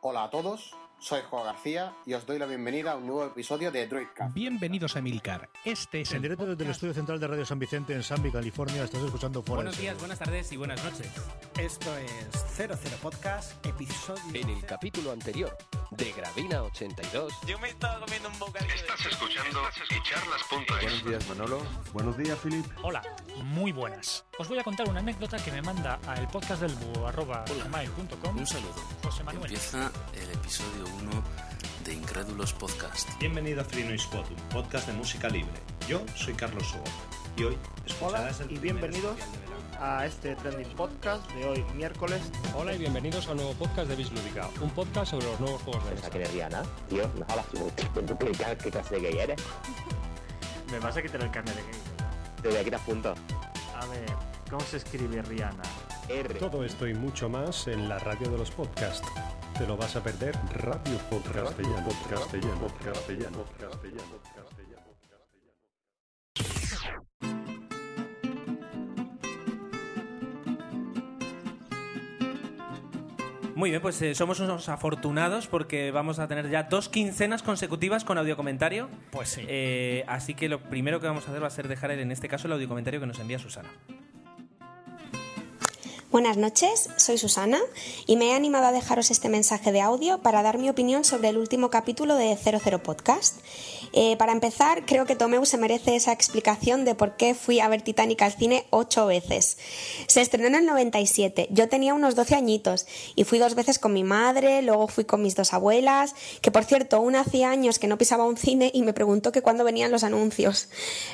[0.00, 0.74] Hola a todos,
[1.04, 4.32] soy Juan García y os doy la bienvenida a un nuevo episodio de Droidcast.
[4.32, 5.50] Bienvenidos a Milcar.
[5.62, 8.32] Este es En el directo desde el estudio central de Radio San Vicente en Sanby,
[8.32, 11.06] California, estás escuchando Fuera Buenos días, buenas tardes y buenas noches.
[11.58, 14.22] Esto es 00 Podcast, episodio.
[14.32, 15.54] En el capítulo anterior
[15.90, 18.74] de Gravina 82, Yo me estaba comiendo un bocadillo.
[18.74, 20.82] Estás escuchando echarlas.es.
[20.82, 21.62] Buenos días, Manolo.
[21.92, 22.64] Buenos días, Filip.
[22.82, 23.02] Hola,
[23.42, 24.24] muy buenas.
[24.38, 27.44] Os voy a contar una anécdota que me manda a el podcast del búho arroba
[27.44, 28.74] gmail.com Un saludo.
[29.02, 29.44] José Manuel.
[29.44, 31.10] Empieza el episodio 1
[31.84, 33.08] de Incrédulos Podcast.
[33.18, 35.52] Bienvenido a Free Noise Pod, un podcast de música libre.
[35.88, 36.84] Yo soy Carlos Sobo
[37.36, 39.16] y hoy el y bienvenidos
[39.80, 42.20] a este trending podcast de hoy miércoles.
[42.54, 45.84] Hola y bienvenidos a un nuevo podcast de Bislúdica, un podcast sobre los nuevos juegos
[45.84, 46.10] de mesa.
[46.10, 47.70] que eres Rihanna, tío, no hablas tú.
[48.06, 49.40] ¿Tú qué, clase de gay eres?
[50.70, 51.80] Me vas a quitar el carnet de gay.
[52.42, 53.18] Te voy a quitar puntos.
[53.76, 54.06] A ver,
[54.48, 55.62] ¿cómo se escribe Rihanna?
[56.08, 56.34] R.
[56.34, 59.08] Todo esto y mucho más en la radio de los podcasts.
[59.58, 60.34] Te lo vas a perder.
[60.52, 64.84] Radio Podcast Castellano, Castellano, Castellano, Castellano, Castellano.
[73.54, 78.04] Muy bien, pues eh, somos unos afortunados porque vamos a tener ya dos quincenas consecutivas
[78.04, 78.88] con audio comentario.
[79.12, 79.44] Pues sí.
[79.46, 82.26] Eh, así que lo primero que vamos a hacer va a ser dejar en este
[82.28, 83.70] caso el audio comentario que nos envía Susana.
[86.14, 87.58] Buenas noches, soy Susana
[88.06, 91.30] y me he animado a dejaros este mensaje de audio para dar mi opinión sobre
[91.30, 93.40] el último capítulo de 00 Podcast.
[93.92, 97.66] Eh, para empezar, creo que Tomeu se merece esa explicación de por qué fui a
[97.66, 99.58] ver Titanic al cine ocho veces.
[100.06, 102.86] Se estrenó en el 97, yo tenía unos 12 añitos
[103.16, 106.62] y fui dos veces con mi madre, luego fui con mis dos abuelas, que por
[106.62, 109.90] cierto, una hacía años que no pisaba un cine y me preguntó que cuándo venían
[109.90, 110.68] los anuncios.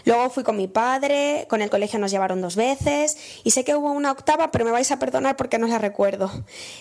[0.05, 3.75] Luego fui con mi padre, con el colegio nos llevaron dos veces y sé que
[3.75, 6.31] hubo una octava, pero me vais a perdonar porque no la recuerdo.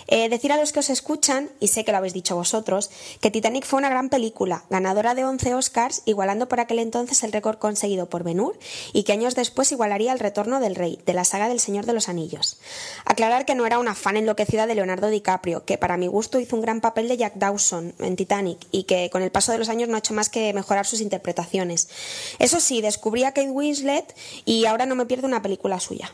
[0.08, 2.90] Eh, decir a los que os escuchan, y sé que lo habéis dicho vosotros,
[3.22, 7.32] que Titanic fue una gran película, ganadora de 11 Oscars, igualando por aquel entonces el
[7.32, 8.58] récord conseguido por Ben Hur
[8.94, 11.94] y que años después igualaría el retorno del rey, de la saga del Señor de
[11.94, 12.58] los Anillos.
[13.06, 16.56] Aclarar que no era una fan enloquecida de Leonardo DiCaprio, que para mi gusto hizo
[16.56, 19.70] un gran papel de Jack Dawson en Titanic y que con el paso de los
[19.70, 21.90] años no ha hecho más que mejorar sus interpretaciones.
[22.40, 26.12] Eso sí, descubrí a Kate Winslet y ahora no me pierdo una película suya.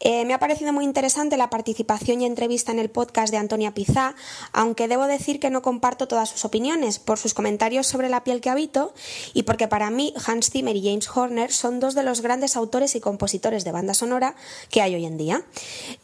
[0.00, 3.74] Eh, me ha parecido muy interesante la participación y entrevista en el podcast de Antonia
[3.74, 4.14] Pizá,
[4.52, 8.40] aunque debo decir que no comparto todas sus opiniones por sus comentarios sobre la piel
[8.40, 8.94] que habito
[9.34, 12.94] y porque para mí Hans Zimmer y James Horner son dos de los grandes autores
[12.94, 14.34] y compositores de banda sonora
[14.70, 15.42] que hay hoy en día.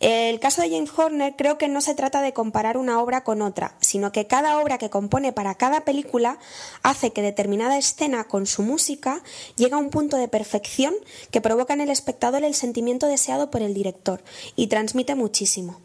[0.00, 3.40] El caso de James Horner creo que no se trata de comparar una obra con
[3.40, 6.38] otra, sino que cada obra que compone para cada película
[6.82, 9.22] hace que determinada escena con su música
[9.56, 10.94] llegue a un punto de perfección
[11.30, 14.22] que provoca en el espectador el sentimiento deseado por el director
[14.54, 15.80] y transmite muchísimo.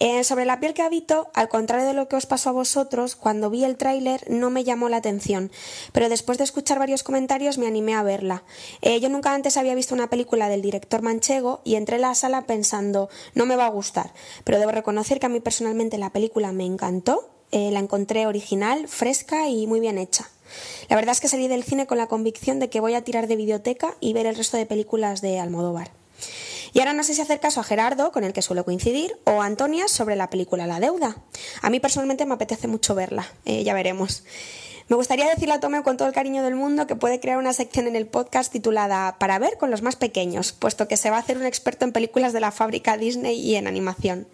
[0.00, 3.16] Eh, sobre la piel que habito, al contrario de lo que os pasó a vosotros,
[3.16, 5.50] cuando vi el tráiler no me llamó la atención,
[5.92, 8.44] pero después de escuchar varios comentarios me animé a verla.
[8.82, 12.14] Eh, yo nunca antes había visto una película del director manchego y entré a la
[12.14, 16.10] sala pensando no me va a gustar, pero debo reconocer que a mí personalmente la
[16.10, 20.28] película me encantó, eh, la encontré original, fresca y muy bien hecha.
[20.88, 23.26] La verdad es que salí del cine con la convicción de que voy a tirar
[23.26, 25.90] de videoteca y ver el resto de películas de Almodóvar.
[26.74, 29.40] Y ahora no sé si hacer caso a Gerardo, con el que suelo coincidir, o
[29.40, 31.16] a Antonia sobre la película La Deuda.
[31.62, 34.24] A mí personalmente me apetece mucho verla, eh, ya veremos.
[34.88, 37.52] Me gustaría decirle a Tomeo con todo el cariño del mundo que puede crear una
[37.52, 41.16] sección en el podcast titulada Para ver con los más pequeños, puesto que se va
[41.16, 44.26] a hacer un experto en películas de la fábrica Disney y en animación.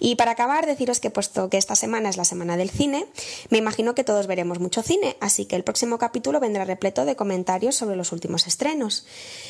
[0.00, 3.06] Y para acabar, deciros que puesto que esta semana es la semana del cine,
[3.50, 7.16] me imagino que todos veremos mucho cine, así que el próximo capítulo vendrá repleto de
[7.16, 9.06] comentarios sobre los últimos estrenos.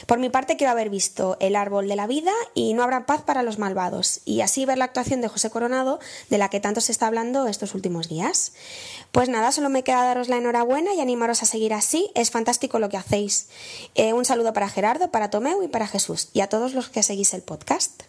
[0.07, 3.23] Por mi parte, quiero haber visto El árbol de la vida y No habrá paz
[3.23, 5.99] para los malvados, y así ver la actuación de José Coronado,
[6.31, 8.53] de la que tanto se está hablando estos últimos días.
[9.13, 12.79] Pues nada, solo me queda daros la enhorabuena y animaros a seguir así, es fantástico
[12.79, 13.49] lo que hacéis.
[13.95, 17.03] Eh, un saludo para Gerardo, para Tomeu y para Jesús, y a todos los que
[17.03, 18.08] seguís el podcast.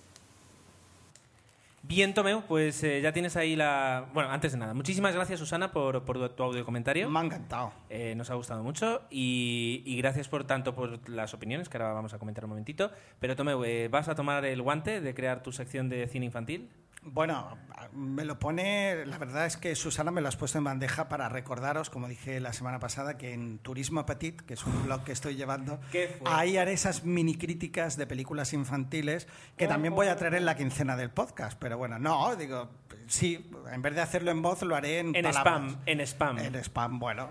[1.89, 4.09] Bien, Tomeu, pues eh, ya tienes ahí la...
[4.13, 7.09] Bueno, antes de nada, muchísimas gracias, Susana, por, por tu audio comentario.
[7.09, 7.73] Me ha encantado.
[7.89, 11.93] Eh, nos ha gustado mucho y, y gracias por tanto por las opiniones, que ahora
[11.93, 12.91] vamos a comentar un momentito.
[13.19, 16.69] Pero, Tomeu, eh, ¿vas a tomar el guante de crear tu sección de cine infantil?
[17.01, 17.57] Bueno,
[17.93, 21.29] me lo pone, la verdad es que Susana me lo has puesto en bandeja para
[21.29, 25.13] recordaros, como dije la semana pasada, que en Turismo Petit, que es un blog que
[25.13, 25.79] estoy llevando,
[26.25, 30.55] ahí haré esas mini críticas de películas infantiles que también voy a traer en la
[30.55, 31.57] quincena del podcast.
[31.59, 32.69] Pero bueno, no, digo,
[33.07, 35.77] sí, en vez de hacerlo en voz, lo haré en, en spam.
[35.85, 36.39] En spam.
[36.39, 37.29] En spam, bueno.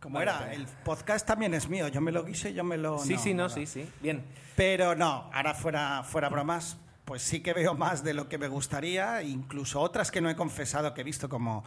[0.00, 2.98] Como era, el podcast también es mío, yo me lo quise, yo me lo...
[3.00, 4.24] Sí, sí, no, sí, sí, bien.
[4.56, 8.48] Pero no, ahora fuera, fuera bromas, pues sí que veo más de lo que me
[8.48, 11.64] gustaría, incluso otras que no he confesado que he visto como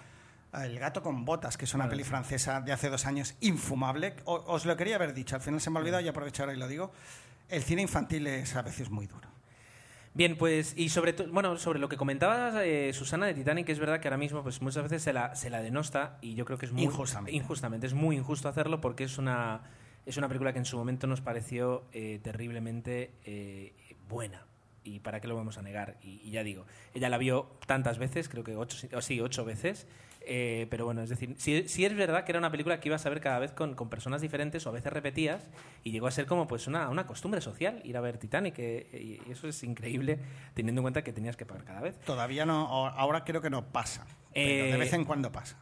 [0.54, 4.16] El gato con botas, que es una peli francesa de hace dos años infumable.
[4.26, 6.54] O, os lo quería haber dicho, al final se me ha olvidado y aprovecho ahora
[6.54, 6.92] y lo digo.
[7.50, 9.34] El cine infantil es a veces muy duro.
[10.16, 14.00] Bien, pues y sobre bueno, sobre lo que comentabas eh, Susana de Titanic, es verdad
[14.00, 16.68] que ahora mismo pues muchas veces se la, se la denosta y yo creo que
[16.68, 17.36] es muy injustamente.
[17.36, 19.62] injustamente es muy injusto hacerlo porque es una
[20.06, 23.74] es una película que en su momento nos pareció eh, terriblemente eh,
[24.08, 24.46] buena
[24.84, 25.98] y para qué lo vamos a negar.
[26.02, 29.88] Y, ya digo, ella la vio tantas veces, creo que ocho, sí, ocho veces.
[30.26, 33.06] Eh, pero bueno, es decir, sí, sí, es verdad que era una película que ibas
[33.06, 35.46] a ver cada vez con, con, personas diferentes o a veces repetidas
[35.84, 39.20] y llegó a ser como pues una, una costumbre social ir a ver Titanic eh,
[39.28, 40.20] y eso es increíble
[40.54, 42.00] teniendo en cuenta que tenías que pagar cada vez.
[42.06, 44.06] Todavía no, ahora creo que no pasa.
[44.36, 45.58] Eh, de vez en cuando pasa.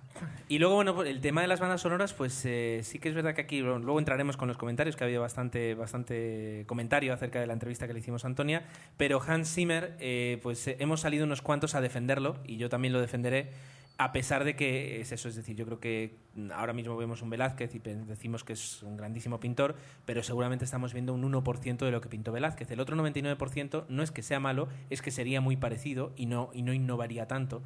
[0.48, 3.34] Y luego, bueno, el tema de las bandas sonoras, pues eh, sí que es verdad
[3.34, 7.48] que aquí luego entraremos con los comentarios, que ha habido bastante, bastante comentario acerca de
[7.48, 8.64] la entrevista que le hicimos a Antonia,
[8.98, 12.94] pero Hans Zimmer, eh, pues eh, hemos salido unos cuantos a defenderlo, y yo también
[12.94, 13.52] lo defenderé,
[13.98, 16.16] a pesar de que es eso, es decir, yo creo que
[16.56, 20.92] ahora mismo vemos un Velázquez y decimos que es un grandísimo pintor, pero seguramente estamos
[20.92, 22.72] viendo un 1% de lo que pintó Velázquez.
[22.72, 26.50] El otro 99% no es que sea malo, es que sería muy parecido y no,
[26.52, 27.62] y no innovaría tanto.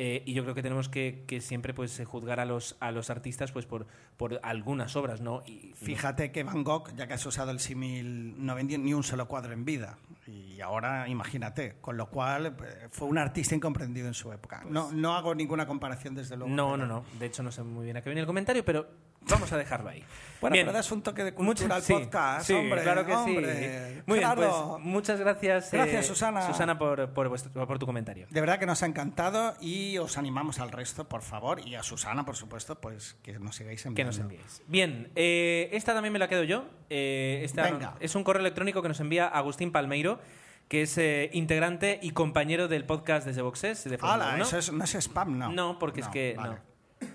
[0.00, 3.10] Eh, y yo creo que tenemos que, que siempre pues juzgar a los, a los
[3.10, 5.42] artistas pues por, por algunas obras, ¿no?
[5.44, 9.02] Y, Fíjate que Van Gogh, ya que has usado el símil, no vendió ni un
[9.02, 9.98] solo cuadro en vida.
[10.28, 14.60] Y ahora imagínate, con lo cual eh, fue un artista incomprendido en su época.
[14.60, 16.52] Pues no, no hago ninguna comparación desde luego.
[16.54, 17.04] No, no, no.
[17.18, 18.86] De hecho no sé muy bien a qué viene el comentario, pero
[19.22, 20.04] vamos a dejarlo ahí.
[20.42, 20.66] Bueno, bien.
[20.66, 22.82] pero das un toque de cultura al sí, podcast, sí, hombre.
[22.82, 23.94] claro que hombre.
[23.94, 24.02] sí.
[24.04, 24.40] Muy claro.
[24.42, 25.72] bien, pues muchas gracias.
[25.72, 26.46] Gracias, eh, Susana.
[26.46, 28.26] Susana, por, por, vuestro, por tu comentario.
[28.28, 31.82] De verdad que nos ha encantado y os animamos al resto, por favor, y a
[31.82, 33.96] Susana, por supuesto, pues que nos sigáis enviando.
[33.96, 34.62] Que nos enviéis.
[34.66, 36.66] Bien, eh, esta también me la quedo yo.
[36.90, 37.94] Eh, esta.
[38.00, 40.20] Es un correo electrónico que nos envía Agustín Palmeiro,
[40.68, 43.84] que es eh, integrante y compañero del podcast desde Boxes.
[43.84, 44.36] De 1.
[44.42, 45.52] eso es, no es spam, no.
[45.52, 46.34] No, porque es No, que.
[46.36, 46.56] vale.
[47.00, 47.08] No.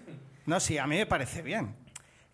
[0.45, 1.75] No, sí, a mí me parece bien.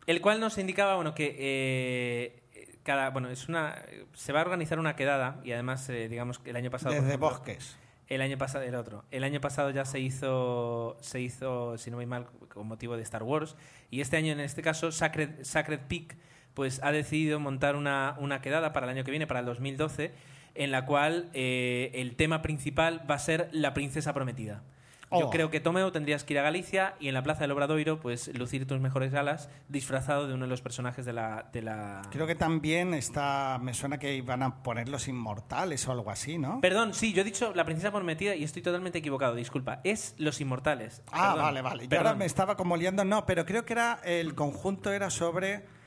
[0.07, 3.83] El cual nos indicaba, bueno, que eh, cada, bueno, es una,
[4.13, 6.95] se va a organizar una quedada y además, eh, digamos, que el año pasado.
[6.95, 7.77] Desde ejemplo, Bosques.
[8.07, 9.05] El año pasado, el otro.
[9.11, 13.03] El año pasado ya se hizo, se hizo, si no voy mal, con motivo de
[13.03, 13.55] Star Wars.
[13.91, 16.17] Y este año, en este caso, Sacred, Sacred Peak,
[16.59, 20.11] pues ha decidido montar una, una quedada para el año que viene, para el 2012,
[20.55, 24.61] en la cual eh, el tema principal va a ser la princesa prometida.
[25.09, 25.29] Yo Oh.
[25.29, 28.27] creo que Tomeo tendrías que ir a Galicia y en la plaza del Obradoiro, pues
[28.37, 31.47] lucir tus mejores galas disfrazado de uno de los personajes de la.
[31.53, 32.01] De la...
[32.11, 33.57] Creo que también está.
[33.61, 36.59] Me suena que iban a poner los inmortales o algo así, ¿no?
[36.59, 39.79] Perdón, sí, yo he dicho la princesa prometida y estoy totalmente equivocado, disculpa.
[39.85, 41.01] Es Los Inmortales.
[41.13, 41.83] Ah, Perdón, vale, vale.
[41.85, 42.05] Yo perdón.
[42.07, 45.78] ahora me estaba como liando, no, pero creo que era el conjunto era sobre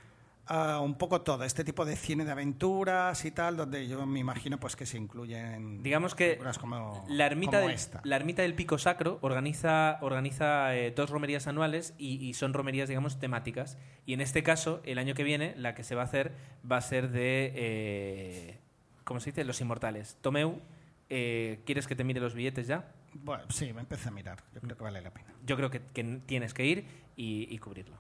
[0.53, 4.21] ah, un poco todo, este tipo de cine de aventuras y tal, donde yo me
[4.21, 8.01] imagino pues que se incluyen Digamos que como, la ermita, como del, esta.
[8.05, 12.89] la ermita del Pico Sacro organiza, organiza eh, dos romerías anuales y, y son romerías,
[12.89, 13.79] digamos, temáticas.
[14.07, 16.33] Y en este caso, el año que viene, la que se va a hacer
[16.71, 17.53] va a ser de.
[17.55, 18.59] Eh,
[19.05, 19.45] ¿Cómo se dice?
[19.45, 20.17] Los Inmortales.
[20.21, 20.61] Tomeu,
[21.09, 22.93] eh, ¿quieres que te mire los billetes ya?
[23.15, 24.43] Bueno, sí, me empecé a mirar.
[24.55, 25.35] Yo creo que vale la pena.
[25.45, 26.87] Yo creo que, que tienes que ir
[27.17, 27.99] y, y cubrirlo.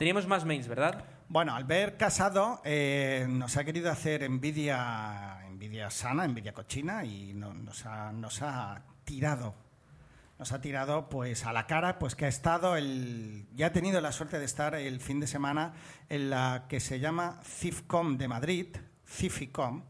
[0.00, 1.04] Teníamos más mails, ¿verdad?
[1.28, 7.52] Bueno, Albert Casado eh, nos ha querido hacer envidia, envidia sana, envidia cochina y no-
[7.52, 9.54] nos, ha, nos ha tirado.
[10.38, 13.46] Nos ha tirado pues a la cara, pues que ha estado el.
[13.54, 15.74] Ya ha tenido la suerte de estar el fin de semana
[16.08, 18.68] en la que se llama CIFCOM de Madrid,
[19.06, 19.84] CIFICOM,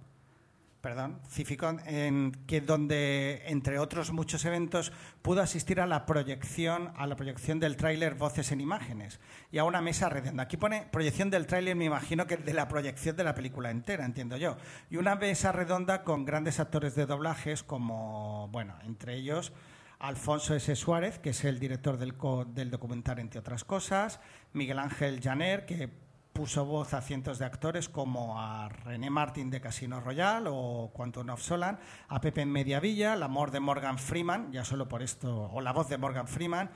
[0.81, 7.07] perdón, Cificon, en que donde entre otros muchos eventos pudo asistir a la proyección a
[7.07, 9.21] la proyección del tráiler Voces en Imágenes
[9.53, 10.45] y a una mesa redonda.
[10.45, 14.05] Aquí pone proyección del tráiler, me imagino que de la proyección de la película entera,
[14.05, 14.57] entiendo yo.
[14.91, 19.53] Y una mesa redonda con grandes actores de doblajes como, bueno, entre ellos
[19.99, 20.75] Alfonso S.
[20.77, 22.15] Suárez, que es el director del,
[22.55, 24.19] del documental, entre otras cosas,
[24.55, 25.91] Miguel Ángel Janer, que
[26.41, 31.29] puso voz a cientos de actores como a René Martin de Casino Royale o Quantum
[31.29, 31.79] of Solan,
[32.09, 35.75] a Pepe en Mediavilla, la amor de Morgan Freeman, ya solo por esto, o la
[35.75, 36.71] voz de Morgan Freeman.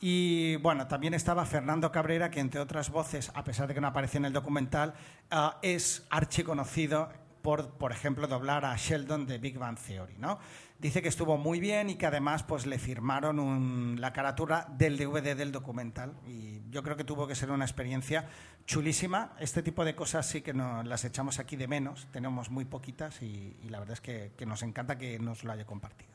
[0.00, 3.88] Y bueno, también estaba Fernando Cabrera, que entre otras voces, a pesar de que no
[3.88, 4.94] aparece en el documental,
[5.30, 7.10] uh, es archiconocido
[7.42, 10.38] por, por ejemplo, doblar a Sheldon de Big Bang Theory, ¿no?
[10.80, 14.96] Dice que estuvo muy bien y que además pues, le firmaron un, la caratura del
[14.96, 16.14] DVD del documental.
[16.26, 18.26] Y yo creo que tuvo que ser una experiencia
[18.64, 19.34] chulísima.
[19.40, 22.08] Este tipo de cosas sí que no, las echamos aquí de menos.
[22.12, 25.66] Tenemos muy poquitas y, la verdad es que, que, nos encanta que nos lo haya
[25.66, 26.12] compartido.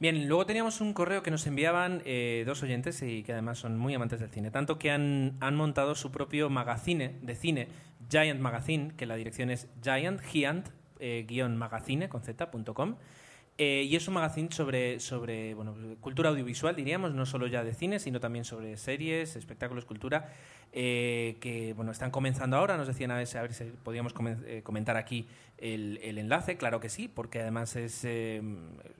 [0.00, 3.78] Bien, luego teníamos un correo que nos enviaban eh, dos oyentes y que además son
[3.78, 4.50] muy amantes del cine.
[4.50, 7.68] Tanto que han, han montado su propio magazine de cine,
[8.10, 12.96] Giant Magazine, que la dirección es giant, giant, eh, magazine, con z.com.
[13.56, 17.72] Eh, y es un magazine sobre, sobre bueno, cultura audiovisual, diríamos, no solo ya de
[17.72, 20.32] cine, sino también sobre series, espectáculos, cultura,
[20.76, 22.76] eh, que bueno, están comenzando ahora.
[22.76, 24.12] Nos decían a ver, a ver si podíamos
[24.44, 26.56] eh, comentar aquí el, el, enlace.
[26.56, 28.42] Claro que sí, porque además es, eh,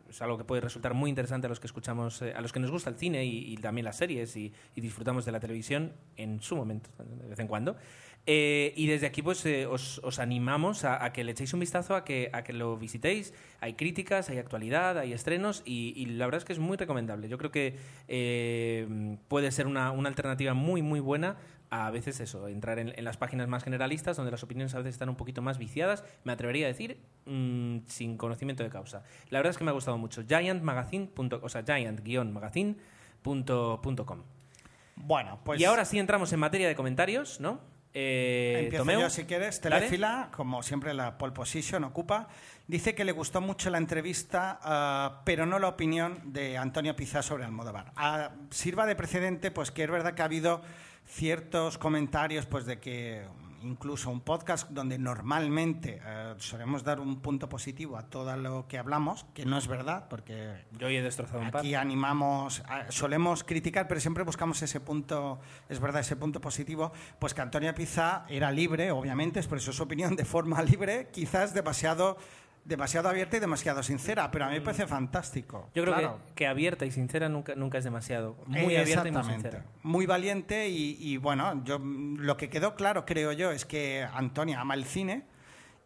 [0.08, 2.70] es, algo que puede resultar muy interesante a los que escuchamos, a los que nos
[2.70, 6.90] gusta el cine y, también las series y, disfrutamos de la televisión en su momento,
[6.98, 7.74] de vez en cuando.
[8.26, 11.60] Eh, y desde aquí pues eh, os, os, animamos a, a, que le echéis un
[11.60, 13.34] vistazo, a que, a que lo visitéis.
[13.60, 17.28] Hay críticas, hay actualidad, hay estrenos y, y la verdad es que es muy recomendable.
[17.28, 17.76] Yo creo que
[18.08, 21.36] eh, puede ser una, una, alternativa muy, muy buena
[21.68, 24.94] a veces eso, entrar en, en, las páginas más generalistas donde las opiniones a veces
[24.94, 29.02] están un poquito más viciadas, me atrevería a decir, mmm, sin conocimiento de causa.
[29.28, 30.22] La verdad es que me ha gustado mucho.
[30.26, 31.10] Giantmagazine.
[31.42, 34.22] o sea, giant-magazine.com.
[34.96, 35.60] Bueno, pues...
[35.60, 37.73] Y ahora sí entramos en materia de comentarios, ¿no?
[37.96, 39.00] Eh, Empiezo Tomeu.
[39.02, 39.60] yo si quieres.
[39.60, 42.28] Telefila, como siempre la pole position ocupa.
[42.66, 47.22] Dice que le gustó mucho la entrevista, uh, pero no la opinión de Antonio Pizá
[47.22, 47.92] sobre Almodóvar.
[47.96, 50.62] Uh, sirva de precedente, pues que es verdad que ha habido
[51.06, 53.22] ciertos comentarios, pues de que
[53.64, 58.78] incluso un podcast donde normalmente uh, solemos dar un punto positivo a todo lo que
[58.78, 64.00] hablamos, que no es verdad, porque yo he destrozado un aquí animamos, solemos criticar, pero
[64.00, 68.90] siempre buscamos ese punto, es verdad, ese punto positivo, pues que Antonia Pizá era libre,
[68.90, 72.16] obviamente, expresó su opinión de forma libre, quizás demasiado
[72.64, 75.70] demasiado abierta y demasiado sincera, pero a mí me parece fantástico.
[75.74, 76.20] Yo creo claro.
[76.28, 78.36] que, que, abierta y sincera nunca, nunca es demasiado.
[78.46, 79.64] Muy abierta y muy sincera.
[79.82, 84.60] Muy valiente y, y, bueno, yo lo que quedó claro, creo yo, es que Antonia
[84.60, 85.24] ama el cine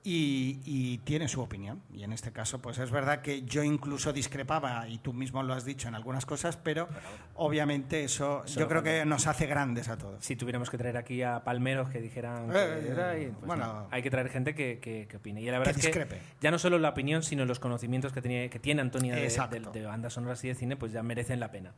[0.04, 1.82] y, y, tiene su opinión.
[1.92, 5.54] Y en este caso, pues es verdad que yo incluso discrepaba, y tú mismo lo
[5.54, 7.00] has dicho en algunas cosas, pero bueno,
[7.34, 10.24] obviamente eso, yo creo que nos hace grandes a todos.
[10.24, 13.88] Si tuviéramos que traer aquí a palmeros que dijeran que era, y, pues bueno, no,
[13.90, 15.40] hay que traer gente que, que, que, opine.
[15.42, 16.16] Y la verdad que es discrepe.
[16.16, 19.28] que ya no solo la opinión, sino los conocimientos que tiene, que tiene Antonia de,
[19.28, 21.74] de, de, bandas sonoras y de cine, pues ya merecen la pena.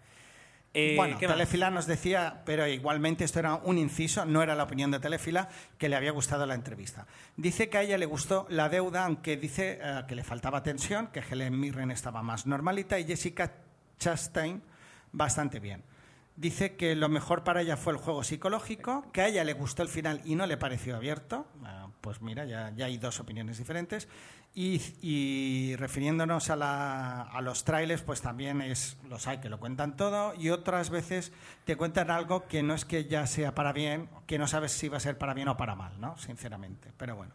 [0.72, 4.92] Eh, bueno, Telefila nos decía, pero igualmente esto era un inciso, no era la opinión
[4.92, 5.48] de Telefila,
[5.78, 7.06] que le había gustado la entrevista.
[7.36, 11.08] Dice que a ella le gustó la deuda, aunque dice uh, que le faltaba tensión,
[11.08, 13.52] que Helen Mirren estaba más normalita y Jessica
[13.98, 14.62] Chastain
[15.10, 15.82] bastante bien.
[16.36, 19.82] Dice que lo mejor para ella fue el juego psicológico, que a ella le gustó
[19.82, 21.48] el final y no le pareció abierto.
[21.60, 24.08] Uh, pues mira, ya, ya hay dos opiniones diferentes.
[24.52, 30.34] Y, y, refiriéndonos a, los trailers, pues también es, los hay que lo cuentan todo
[30.34, 31.32] y otras veces
[31.64, 34.88] te cuentan algo que no es que ya sea para bien, que no sabes si
[34.88, 36.18] va a ser para bien o para mal, ¿no?
[36.18, 36.92] Sinceramente.
[36.96, 37.32] Pero bueno.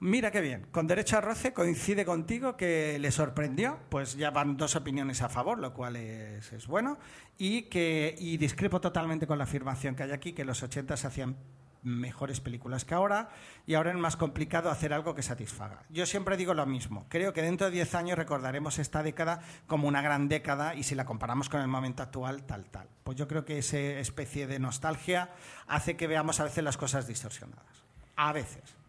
[0.00, 0.66] Mira qué bien.
[0.72, 5.28] Con derecho a roce coincide contigo que le sorprendió, pues ya van dos opiniones a
[5.28, 6.98] favor, lo cual es, es bueno,
[7.36, 11.06] y que y discrepo totalmente con la afirmación que hay aquí, que los 80 se
[11.06, 11.36] hacían
[11.82, 13.30] mejores películas que ahora
[13.66, 15.82] y ahora es más complicado hacer algo que satisfaga.
[15.88, 19.88] Yo siempre digo lo mismo, creo que dentro de 10 años recordaremos esta década como
[19.88, 22.88] una gran década y si la comparamos con el momento actual, tal, tal.
[23.04, 25.30] Pues yo creo que esa especie de nostalgia
[25.66, 27.84] hace que veamos a veces las cosas distorsionadas.
[28.16, 28.80] A veces.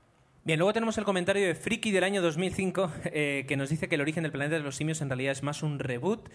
[0.43, 3.95] Bien, luego tenemos el comentario de Friki del año 2005 eh, que nos dice que
[3.95, 6.29] el origen del planeta de los simios en realidad es más un reboot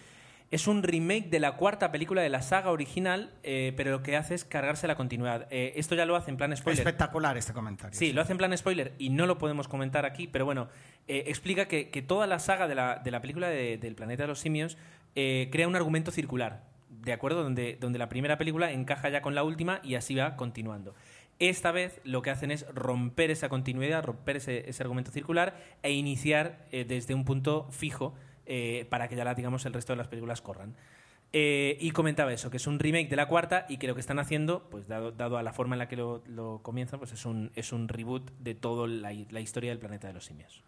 [0.49, 4.15] es un remake de la cuarta película de la saga original, eh, pero lo que
[4.15, 5.47] hace es cargarse la continuidad.
[5.51, 6.79] Eh, esto ya lo hace en plan spoiler.
[6.79, 7.97] Espectacular este comentario.
[7.97, 10.69] Sí, sí, lo hace en plan spoiler y no lo podemos comentar aquí, pero bueno,
[11.07, 14.23] eh, explica que, que, toda la saga de la, de la película de, del planeta
[14.23, 14.77] de los simios
[15.13, 17.41] crea un argumento circular, ¿de acuerdo?
[17.41, 20.93] Donde, donde la primera película encaja ya con la última y así va continuando.
[21.39, 25.91] Esta vez lo que hacen es romper esa continuidad, romper ese, ese argumento circular e
[25.91, 28.13] iniciar desde un punto fijo
[28.47, 30.75] eh, para que ya la, digamos, el resto de las películas corran.
[31.33, 33.99] Eh, y comentaba eso, que es un remake de la cuarta y que lo que
[33.99, 37.11] están haciendo, pues dado, dado a la forma en la que lo, lo comienzan, pues
[37.11, 40.63] es un, es un reboot de toda la, la, historia del planeta de los simios.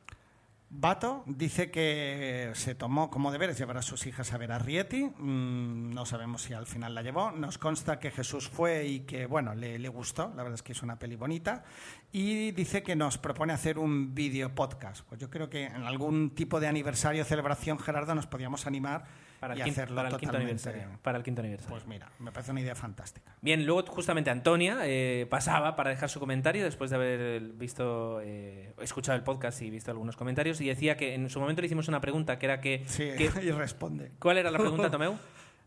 [0.72, 5.06] Bato dice que se tomó como deberes llevar a sus hijas a ver a Rieti.
[5.06, 7.32] Mm, no sabemos si al final la llevó.
[7.32, 10.32] Nos consta que Jesús fue y que, bueno, le, le gustó.
[10.36, 11.64] La verdad es que es una peli bonita.
[12.12, 15.04] Y dice que nos propone hacer un vídeo podcast.
[15.08, 19.06] Pues yo creo que en algún tipo de aniversario celebración, Gerardo, nos podíamos animar
[19.40, 20.70] para y el, quinto, hacerlo para el quinto totalmente.
[20.70, 21.00] aniversario.
[21.02, 21.76] Para el quinto aniversario.
[21.76, 23.36] Pues mira, me parece una idea fantástica.
[23.42, 28.74] Bien, luego justamente Antonia eh, pasaba para dejar su comentario después de haber visto, eh,
[28.82, 31.88] escuchado el podcast y visto algunos comentarios y decía que en su momento le hicimos
[31.88, 32.84] una pregunta que era que...
[32.88, 34.12] Sí, que- y responde.
[34.20, 35.16] ¿Cuál era la pregunta, Tomeu?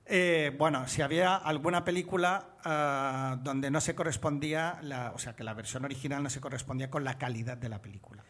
[0.07, 5.45] Eh, bueno, si había alguna película ah, donde no se correspondía, la, o sea, que
[5.45, 8.25] la versión original no se correspondía con la calidad de la película.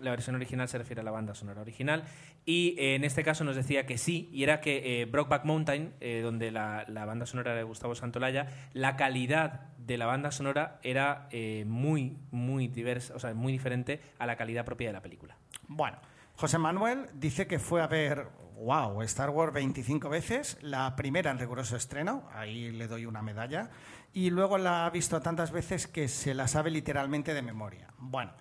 [0.00, 2.04] La versión original se refiere a la banda sonora original.
[2.44, 5.94] Y eh, en este caso nos decía que sí, y era que eh, Brokeback Mountain,
[6.00, 10.78] eh, donde la, la banda sonora de Gustavo Santolaya, la calidad de la banda sonora
[10.82, 11.28] era
[11.64, 15.36] muy, muy diversa, o sea, muy diferente a la calidad propia de la película.
[15.66, 15.98] Bueno,
[16.38, 18.28] José Manuel dice que fue a ver,
[18.60, 23.70] wow, Star Wars 25 veces, la primera en riguroso estreno, ahí le doy una medalla,
[24.12, 27.88] y luego la ha visto tantas veces que se la sabe literalmente de memoria.
[27.98, 28.32] Bueno,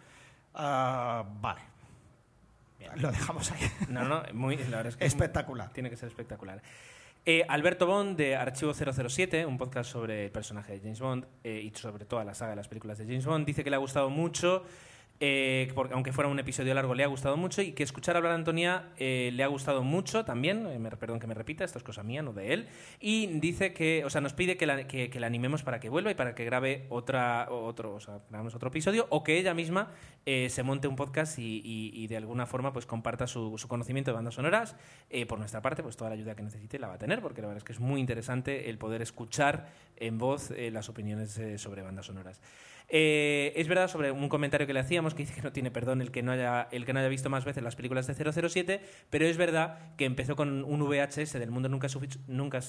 [0.53, 1.61] ah, vale.
[2.95, 3.59] Lo dejamos ahí.
[3.89, 5.71] No, no, muy, la verdad es que Espectacular.
[5.71, 6.61] Tiene que ser espectacular.
[7.25, 11.61] Eh, Alberto Bond de Archivo 007, un podcast sobre el personaje de James Bond eh,
[11.61, 13.79] y sobre toda la saga de las películas de James Bond, dice que le ha
[13.79, 14.63] gustado mucho,
[15.19, 18.33] eh, porque aunque fuera un episodio largo, le ha gustado mucho y que escuchar hablar
[18.33, 20.67] a Antonia eh, le ha gustado mucho también.
[20.67, 22.67] eh, me- perdón que me repita, esto es cosa mía, no de él.
[22.99, 26.11] Y dice que, o sea, nos pide que la, que, la animemos para que vuelva
[26.11, 29.91] y para que grabe otra, otro, o sea, grabemos otro episodio o que ella misma
[30.25, 34.11] eh, se monte un podcast y, y- de alguna forma pues comparta su, su conocimiento
[34.11, 34.75] de bandas sonoras.
[35.27, 37.47] Por nuestra parte, pues toda la ayuda que necesite la va a tener, porque la
[37.47, 42.05] verdad es que es muy interesante el poder escuchar en voz las opiniones sobre bandas
[42.05, 42.39] sonoras.
[42.89, 46.01] Eh, es verdad sobre un comentario que le hacíamos que dice que no tiene perdón
[46.01, 48.13] el que no haya el que no haya visto más veces las películas de
[48.49, 51.87] 007, pero es verdad que empezó con un VHS del mundo nunca
[52.27, 52.59] nunca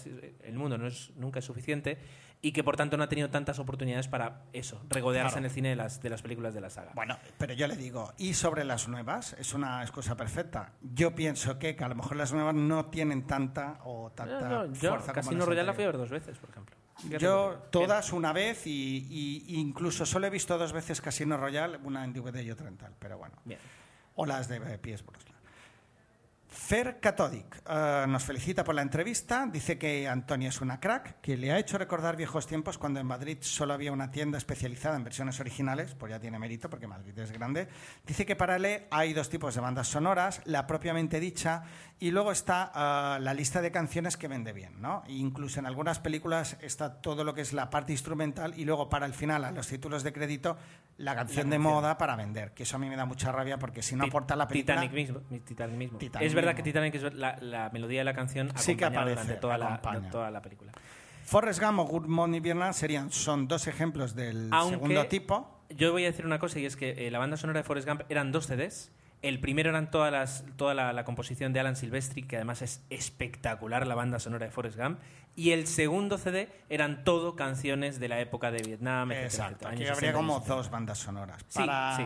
[0.42, 1.98] el mundo no es nunca es suficiente
[2.40, 5.38] y que por tanto no ha tenido tantas oportunidades para eso, regodearse Claro.
[5.38, 6.92] en el cine de las de las películas de la saga.
[6.94, 10.72] Bueno, pero yo le digo, y sobre las nuevas, es una excusa perfecta.
[10.82, 14.66] Yo pienso que, que a lo mejor las nuevas no tienen tanta o tanta No,
[14.66, 16.76] no, yo fuerza Casino Royale la fui a ver dos veces, por ejemplo.
[17.18, 22.04] Yo todas una vez y, y- incluso solo he visto dos veces Casino Royale, una
[22.04, 23.36] en DVD y otra en tal, pero bueno.
[23.44, 23.60] Bien.
[24.16, 25.27] O las de Pies Brosnan.
[26.50, 31.36] Fer Catodic eh, nos felicita por la entrevista, dice que Antonia es una crack, que
[31.36, 35.04] le ha hecho recordar viejos tiempos cuando en Madrid solo había una tienda especializada en
[35.04, 37.68] versiones originales, pues ya tiene mérito porque Madrid es grande.
[38.06, 41.64] Dice que para él hay dos tipos de bandas sonoras, la propiamente dicha
[42.00, 42.72] y luego está
[43.18, 45.02] eh, la lista de canciones que vende bien, ¿no?
[45.06, 48.88] E incluso en algunas películas está todo lo que es la parte instrumental y luego
[48.88, 50.56] para el final, a los títulos de crédito,
[50.96, 51.74] la canción de canción.
[51.74, 54.34] moda para vender, que eso a mí me da mucha rabia porque si no aporta
[54.34, 54.76] la película...
[54.80, 55.20] Titanic mismo.
[55.28, 55.98] mi- Titanic mismo.
[55.98, 59.10] Titanic es verdad que Titanic es la, la melodía de la canción Sí que aparece,
[59.22, 60.10] durante toda la, acompaña.
[60.10, 60.72] toda la película.
[61.24, 65.60] Forrest Gump o Good Morning Vietnam serían, son dos ejemplos del Aunque segundo tipo.
[65.70, 67.86] Yo voy a decir una cosa y es que eh, la banda sonora de Forrest
[67.86, 68.90] Gump eran dos CDs.
[69.20, 72.82] El primero eran todas las, toda la, la composición de Alan Silvestri, que además es
[72.88, 75.00] espectacular la banda sonora de Forrest Gump.
[75.36, 79.70] Y el segundo CD eran todo canciones de la época de Vietnam, etcétera, Exacto, etcétera,
[79.72, 80.54] aquí años habría 60 y como 70.
[80.54, 81.44] dos bandas sonoras.
[81.48, 82.04] Sí, Para, sí.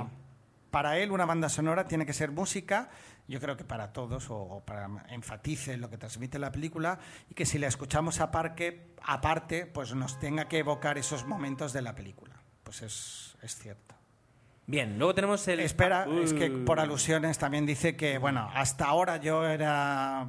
[0.71, 2.91] para él una banda sonora tiene que ser música,
[3.33, 7.35] yo creo que para todos, o, o para enfatice lo que transmite la película, y
[7.35, 11.95] que si la escuchamos aparte, aparte pues nos tenga que evocar esos momentos de la
[11.95, 12.35] película.
[12.63, 13.95] Pues es, es cierto.
[14.65, 15.59] Bien, luego tenemos el...
[15.59, 16.21] Espera, Uh.
[16.21, 20.25] es que por alusiones también dice que, bueno, hasta ahora yo era,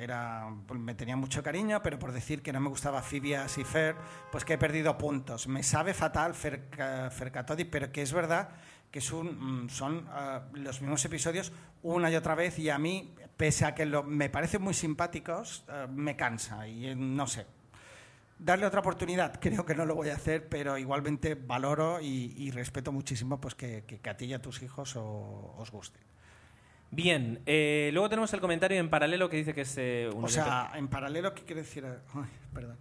[0.00, 3.94] era, me tenía mucho cariño, pero por decir que no me gustaba Fibias y Fer,
[4.32, 5.46] pues que he perdido puntos.
[5.46, 8.48] Me sabe fatal Fer, Ca- Fer Catodi, pero que es verdad
[8.94, 11.50] que mm, son ah, los mismos episodios
[11.82, 15.64] una y otra vez y a mí, pese a que lo- me parecen muy simpáticos,
[15.68, 17.44] ah, me cansa y eh, no sé.
[18.38, 22.52] Darle otra oportunidad, creo que no lo voy a hacer, pero igualmente valoro y, y
[22.52, 25.98] respeto muchísimo pues que, que- que a ti y a tus hijos o- os guste.
[26.92, 30.28] Bien, eh, luego tenemos el comentario en paralelo que dice que es eh, un O
[30.28, 31.84] sea, en paralelo, ¿qué quiere decir?
[31.84, 32.76] Ay, perdón.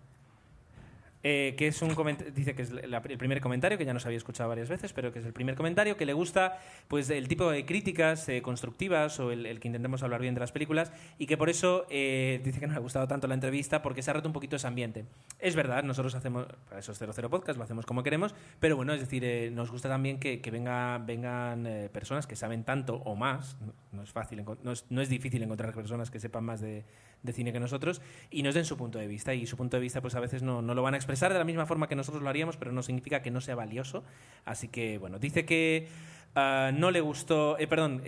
[1.26, 1.96] Eh, que es un
[2.36, 5.14] dice que es la- el primer comentario que ya nos había escuchado varias veces pero
[5.14, 6.60] que es el primer comentario que le gusta
[6.90, 10.42] pues el tipo de críticas eh, constructivas o el, el que intentemos hablar bien de
[10.42, 13.36] las películas y que por eso eh, dice que no le ha gustado tanto la
[13.36, 15.06] entrevista porque se ha roto un poquito ese ambiente.
[15.40, 19.00] Es verdad nosotros hacemos para esos 00 podcast lo hacemos como queremos pero bueno es
[19.00, 23.16] decir eh, nos gusta también que, que venga, vengan eh, personas que saben tanto o
[23.16, 26.60] más no, no es fácil no es, no es difícil encontrar personas que sepan más
[26.60, 26.84] de,
[27.22, 29.82] de cine que nosotros y nos den su punto de vista y su punto de
[29.82, 31.88] vista pues a veces no, no lo van a expresar expresar de la misma forma
[31.88, 34.04] que nosotros lo haríamos, pero no significa que no sea valioso.
[34.46, 35.88] Así que, bueno, dice que
[36.36, 38.02] ah, no le gustó, eh, perdón,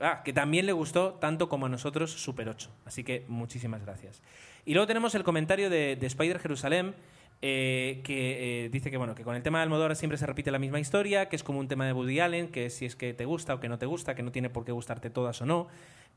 [0.00, 2.70] ah, que también le gustó tanto como a nosotros Super 8.
[2.84, 4.22] Así que muchísimas gracias.
[4.66, 6.94] Y luego tenemos el comentario de, de Spider Jerusalén.
[7.42, 10.50] eh, que eh, dice que bueno que con el tema de Almodóvar siempre se repite
[10.50, 13.12] la misma historia, que es como un tema de Woody Allen, que si es que
[13.12, 15.46] te gusta o que no te gusta, que no tiene por qué gustarte todas o
[15.46, 15.68] no,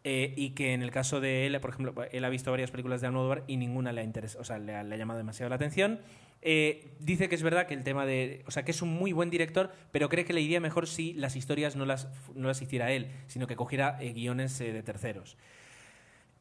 [0.04, 3.02] eh, y que en el caso de él, por ejemplo, él ha visto varias películas
[3.02, 5.56] de Almodóvar y ninguna le ha o sea, le ha, le ha llamado demasiado la
[5.56, 6.00] atención.
[6.42, 9.12] Eh, dice que es verdad que el tema de, o sea, que es un muy
[9.12, 12.62] buen director, pero cree que le iría mejor si las historias no las, no las
[12.62, 15.38] hiciera él, sino que cogiera eh, guiones eh, de terceros.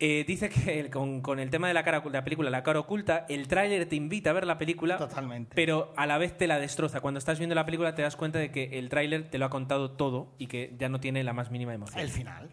[0.01, 2.63] Eh, dice que el- con, con el tema de la, cara, de la película La
[2.63, 5.57] cara oculta, el tráiler te invita a ver la película, Totalmente.
[5.57, 7.01] pero a la vez te la destroza.
[7.01, 9.51] Cuando estás viendo la película te das cuenta de que el tráiler te lo ha
[9.51, 11.99] contado todo y que ya no tiene la más mínima emoción.
[11.99, 12.49] El final.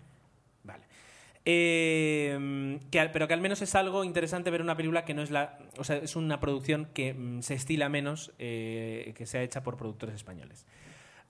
[1.47, 5.29] Eh, que pero que al menos es algo interesante ver una película que no es
[5.31, 5.59] la.
[5.77, 9.77] O sea, es una producción que mm, se estila menos eh, que sea hecha por
[9.77, 10.65] productores españoles.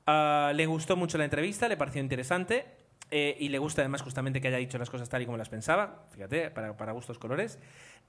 [0.07, 2.66] Ah, le gustó mucho la entrevista, le pareció interesante.
[3.11, 5.49] eh, y le gusta además justamente que haya dicho las cosas tal y como las
[5.49, 7.59] pensaba, fíjate, para, para gustos colores.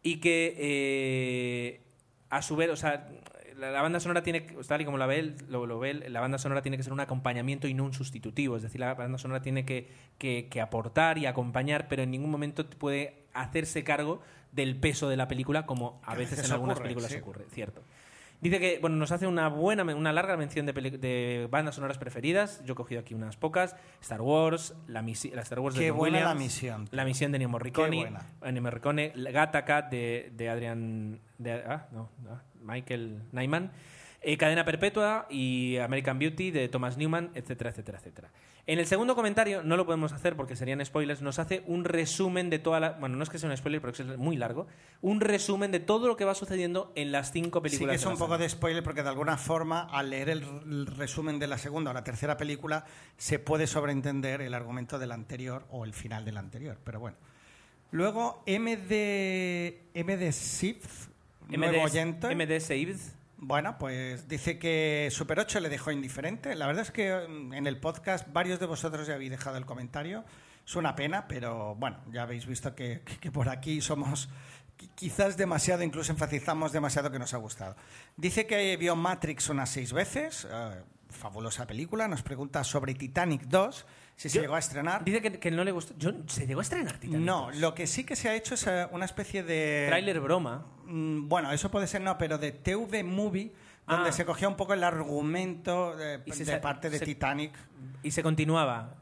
[0.02, 1.80] Y que eh,
[2.30, 3.08] a su vez, o sea,
[3.58, 5.90] la, la banda sonora tiene, que- tal y como la ve él, lo, lo ve
[5.90, 8.56] él, la banda sonora tiene que ser un acompañamiento y no un sustitutivo.
[8.56, 9.88] Es decir, la banda sonora tiene que,
[10.18, 14.20] que- que aportar y acompañar, pero en ningún momento puede hacerse cargo
[14.52, 17.18] del peso de la película, como a veces, en algunas ocurre, películas sí.
[17.18, 17.82] ocurre, cierto.
[18.40, 22.62] Dice que bueno, nos hace una buena, una larga mención de, de bandas sonoras preferidas.
[22.66, 23.74] Yo he cogido aquí unas pocas.
[24.02, 26.86] Star Wars, la, la Star Wars de Qué John buena la misión.
[26.90, 27.90] La misión de Ennio Morricone.
[27.90, 28.26] Qué buena.
[28.44, 31.18] Ennio Morricone, Gattaca de, de Adrian...
[31.38, 33.72] De, ah, no, ah, Michael Nyman.
[34.22, 38.30] eh, Cadena Perpetua y American Beauty de Thomas Newman, etcétera, etcétera, etcétera.
[38.68, 42.50] En el segundo comentario, no lo podemos hacer porque serían spoilers, nos hace un resumen
[42.50, 42.92] de toda la...
[42.92, 44.66] Bueno, no es que sea un spoiler, porque es muy largo.
[45.02, 47.92] Un resumen de todo lo que va sucediendo en las cinco Sí películas.
[47.92, 51.46] que es un poco de spoiler porque de alguna forma al leer el, resumen de
[51.46, 52.84] la segunda o la tercera película
[53.16, 56.76] se puede sobreentender el argumento del anterior o el final del anterior.
[56.82, 57.16] Pero bueno.
[57.92, 60.84] Luego MD, MD Sith,
[61.48, 62.34] nuevo oyente.
[62.34, 62.96] MD Saved.
[63.38, 66.54] Bueno, pues dice que Super 8 le dejó indiferente.
[66.54, 69.66] La verdad es que mm, en el podcast varios de vosotros ya habéis dejado el
[69.66, 70.24] comentario.
[70.66, 74.28] Es una pena, pero bueno, ya habéis visto que, que- que por aquí somos
[74.78, 77.76] qui- quizás demasiado, incluso enfatizamos demasiado que nos ha gustado.
[78.16, 80.46] Dice que vio Matrix unas seis veces.
[80.50, 82.08] eh, fabulosa película.
[82.08, 83.86] Nos pregunta sobre Titanic 2,
[84.16, 85.04] si se llegó a estrenar.
[85.04, 85.94] Dice que, que no le gustó.
[85.98, 87.24] Yo- ¿Se llegó a estrenar Titanic?
[87.24, 89.84] No, lo que sí que se ha hecho es eh, una especie de...
[89.88, 90.66] Trailer broma.
[90.86, 93.52] Mm, Bueno, eso puede ser no, pero de TV Movie,
[93.86, 94.12] donde Ah.
[94.12, 97.52] se cogía un poco el argumento de, Y se de sa- parte de se- Titanic.
[98.02, 98.94] Y se continuaba.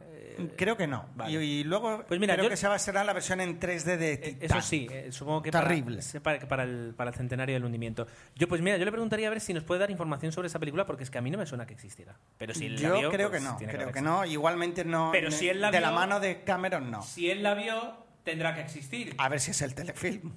[0.57, 1.07] Creo que no.
[1.15, 1.33] vale.
[1.45, 3.59] Y, y luego Pues mira, creo yo- que se va a estrenar la versión en
[3.61, 4.43] 3D de Titanic.
[4.43, 6.01] Eso sí, eh, supongo que Terrible.
[6.23, 8.07] Para, para, el, para el centenario del hundimiento.
[8.35, 10.59] Yo, pues mira, yo le preguntaría a ver si nos puede dar información sobre esa
[10.59, 12.17] película, porque es que a mí no me suena que existiera.
[12.39, 14.25] Pero si él la Yo vio, creo pues que no, creo que no.
[14.25, 15.11] Igualmente no.
[15.13, 17.03] Pero si él la de la mano de Cameron, no.
[17.03, 19.15] Si él la vio, tendrá que existir.
[19.19, 20.33] A ver si es el telefilm.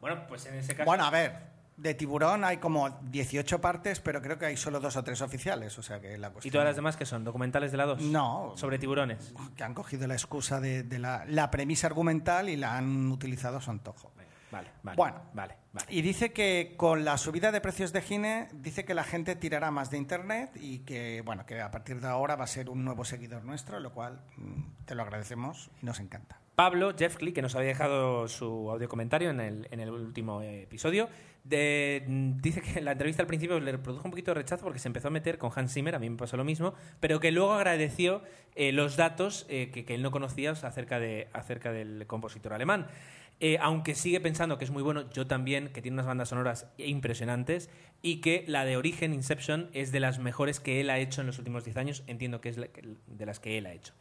[0.00, 0.84] Bueno, pues en ese caso.
[0.86, 1.51] Bueno, a ver.
[1.76, 5.76] De tiburón hay como 18 partes, pero creo que hay solo dos o tres oficiales.
[5.78, 6.52] O sea que la ¿Y cuestión.
[6.52, 7.24] todas las demás que son?
[7.24, 8.02] ¿Documentales de la 2?
[8.02, 8.52] No.
[8.56, 9.32] Sobre tiburones.
[9.56, 13.56] que han cogido la excusa de, de la, la premisa argumental y la han utilizado
[13.56, 14.12] a su antojo.
[14.52, 14.96] Vale, vale.
[14.96, 15.16] Bueno.
[15.32, 15.86] vale, vale.
[15.88, 19.70] Y dice que con la subida de precios de Gine, dice que la gente tirará
[19.70, 22.84] más de internet y que, bueno, que a partir de ahora va a ser un
[22.84, 26.38] nuevo seguidor nuestro, lo cual mm, te lo agradecemos y nos encanta.
[26.54, 31.08] Pablo Jeffcley, que nos había dejado su audio comentario en el, en el último episodio,
[31.44, 34.88] mm, dice que la entrevista al principio le produjo un poquito de rechazo porque se
[34.88, 37.52] empezó a meter con Hans Zimmer, a mí me pasó lo mismo, pero que luego
[37.52, 38.22] agradeció
[38.54, 42.86] eh, los datos eh, que, él no conocía acerca, de, acerca del compositor alemán.
[43.40, 46.68] Eh, aunque sigue pensando que es muy bueno, yo también, que tiene unas bandas sonoras
[46.76, 47.70] impresionantes
[48.00, 51.26] y que la de Origen, Inception, es de las mejores que él ha hecho en
[51.26, 53.94] los últimos 10 años, entiendo que es de las que él ha hecho.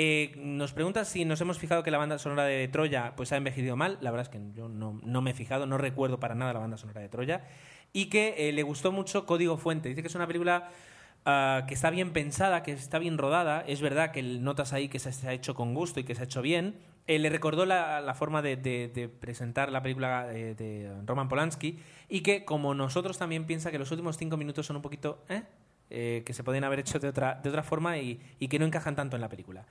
[0.00, 3.36] Eh, nos pregunta si nos hemos fijado que la banda sonora de Troya pues ha
[3.36, 3.98] envejecido mal.
[4.00, 4.92] La verdad es que yo no,
[5.22, 7.42] me he fijado, no recuerdo para nada la banda sonora de Troya.
[7.92, 9.88] Y que eh, le gustó mucho Código Fuente.
[9.88, 10.70] Dice que es una película
[11.24, 13.64] ah, que está bien pensada, que está bien rodada.
[13.66, 16.24] Es verdad que notas ahí que se, ha hecho con gusto y que se ha
[16.26, 16.76] hecho bien.
[17.08, 21.28] Eh, le recordó la, la forma de, de- de presentar la película de, de Roman
[21.28, 21.80] Polanski.
[22.08, 25.24] Y que, como nosotros, también piensa que los últimos cinco minutos son un poquito...
[25.90, 26.22] ¿eh?
[26.24, 28.96] que se podían haber hecho de otra, de otra forma y, y que no encajan
[28.96, 29.64] tanto en la película.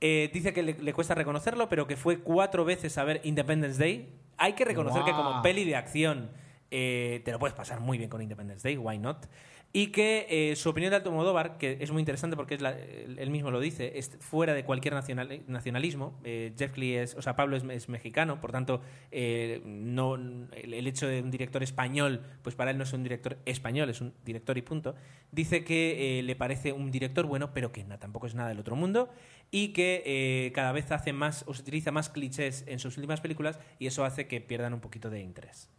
[0.00, 3.78] Eh, dice que le, le cuesta reconocerlo, pero que fue cuatro veces a ver Independence
[3.78, 4.08] Day.
[4.38, 6.30] Hay que reconocer que como peli de acción
[6.70, 9.26] eh, te lo puedes pasar muy bien con Independence Day, why not?
[9.72, 13.30] Y que eh, su opinión de Almodóvar, que es muy interesante porque es la- él
[13.30, 16.18] mismo lo dice, es fuera de cualquier nacional- nacionalismo.
[16.24, 18.80] Eh, Jeff Lee es, o sea, Pablo es, mexicano, por tanto,
[19.12, 23.38] eh, no, el, hecho de un director español, pues para él no es un director
[23.46, 24.96] español, es un director y punto.
[25.30, 29.08] Dice que le parece un director bueno, pero que tampoco es nada del otro mundo
[29.52, 33.60] y que cada vez hace más, o se utiliza más clichés en sus últimas películas
[33.78, 35.70] y eso hace que pierdan un poquito de interés.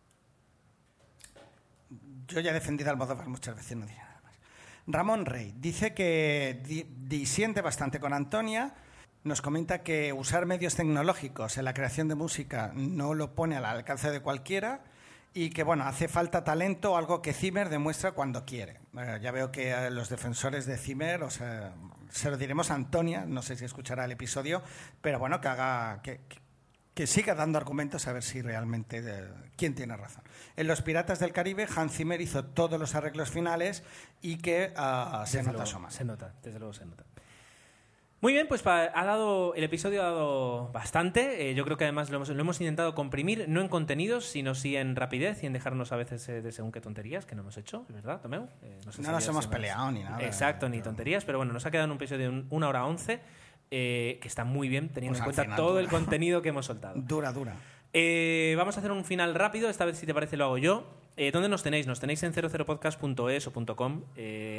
[2.31, 4.35] Yo ya he defendido a Almodóvar muchas veces, no diré nada más.
[4.87, 8.73] Ramón Rey dice que di- disiente bastante con Antonia.
[9.23, 13.65] Nos comenta que usar medios tecnológicos en la creación de música no lo pone al
[13.65, 14.81] alcance de cualquiera
[15.33, 18.79] y que bueno, hace falta talento, algo que Zimmer demuestra cuando quiere.
[18.97, 21.73] Eh, ya veo que eh, los defensores de Zimmer, o sea,
[22.09, 24.63] se lo diremos a Antonia, no sé si escuchará el episodio,
[25.01, 26.19] pero bueno, que haga que,
[27.03, 30.23] que- siga dando argumentos a ver si realmente eh, quién tiene razón.
[30.55, 33.83] En Los Piratas del Caribe, Hans Zimmer hizo todos los arreglos finales
[34.21, 35.89] y que ah, se Desde nota luego.
[35.89, 37.03] Se nota, desde luego se nota.
[38.23, 41.49] Muy bien, pues ha dado, el episodio ha dado bastante.
[41.49, 44.53] Eh, yo creo que además lo hemos, lo hemos intentado comprimir, no en contenidos, sino
[44.53, 47.41] sí en rapidez y en dejarnos a veces eh, de según qué tonterías que no
[47.41, 48.43] hemos hecho, ¿verdad, Tomeu?
[48.61, 50.21] Eh, sé No si nos hemos peleado ni nada.
[50.23, 52.85] Exacto, ni tonterías, pero bueno, nos ha quedado en un episodio de un- una hora
[52.85, 53.21] once,
[53.71, 56.93] eh, que está muy bien teniendo Pues en cuenta todo el contenido que hemos soltado.
[57.01, 57.55] Dura, dura.
[57.93, 60.87] Eh, vamos a hacer un final rápido, esta vez si te parece lo hago yo.
[61.17, 61.87] Eh, ¿Dónde nos tenéis?
[61.87, 64.03] Nos tenéis en 00podcast.es o .com.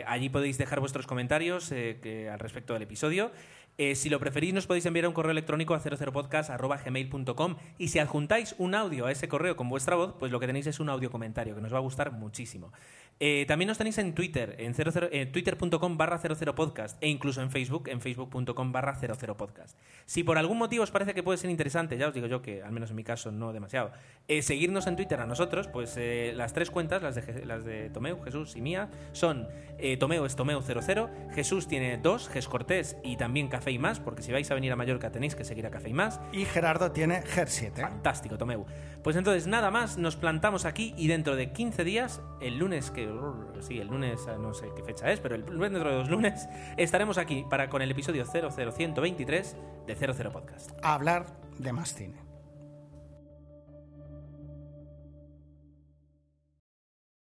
[0.06, 3.30] Allí podéis dejar vuestros comentarios que- al respecto del episodio.
[3.78, 8.54] Eh, si lo preferís, nos podéis enviar un correo electrónico a 00podcast.gmail.com y si adjuntáis
[8.58, 11.10] un audio a ese correo con vuestra voz, pues lo que tenéis es un audio
[11.10, 12.70] comentario que nos va a gustar muchísimo.
[13.18, 17.50] Eh, también nos tenéis en Twitter, en 00 eh, twitter.com barra 00podcast e incluso en
[17.50, 19.78] Facebook, en facebook.com barra 00podcast.
[20.04, 22.62] Si por algún motivo os parece que puede ser interesante, ya os digo yo que
[22.62, 23.92] al menos en mi caso no demasiado,
[24.40, 25.98] seguirnos en Twitter a nosotros, pues
[26.34, 29.48] las tres cuentas, las de, las de Tomeu, Jesús y mía, son
[29.98, 34.32] Tomeu es Tomeu00, Jesús tiene dos, Ges Cortés y también Café y Más, porque si
[34.32, 36.20] vais a venir a Mallorca tenéis que seguir a Café y Más.
[36.32, 37.74] Y Gerardo tiene GER7.
[37.74, 38.66] Fantástico, Tomeu.
[39.02, 43.08] Pues entonces nada más, nos plantamos aquí y dentro de 15 días, el lunes, que
[43.60, 46.48] sí, el lunes, eh, no sé qué fecha es, pero el, dentro de dos lunes,
[46.76, 49.56] estaremos aquí para con el episodio 00123
[49.86, 50.72] de 00 Podcast.
[50.82, 51.26] A hablar
[51.58, 52.21] de más cine.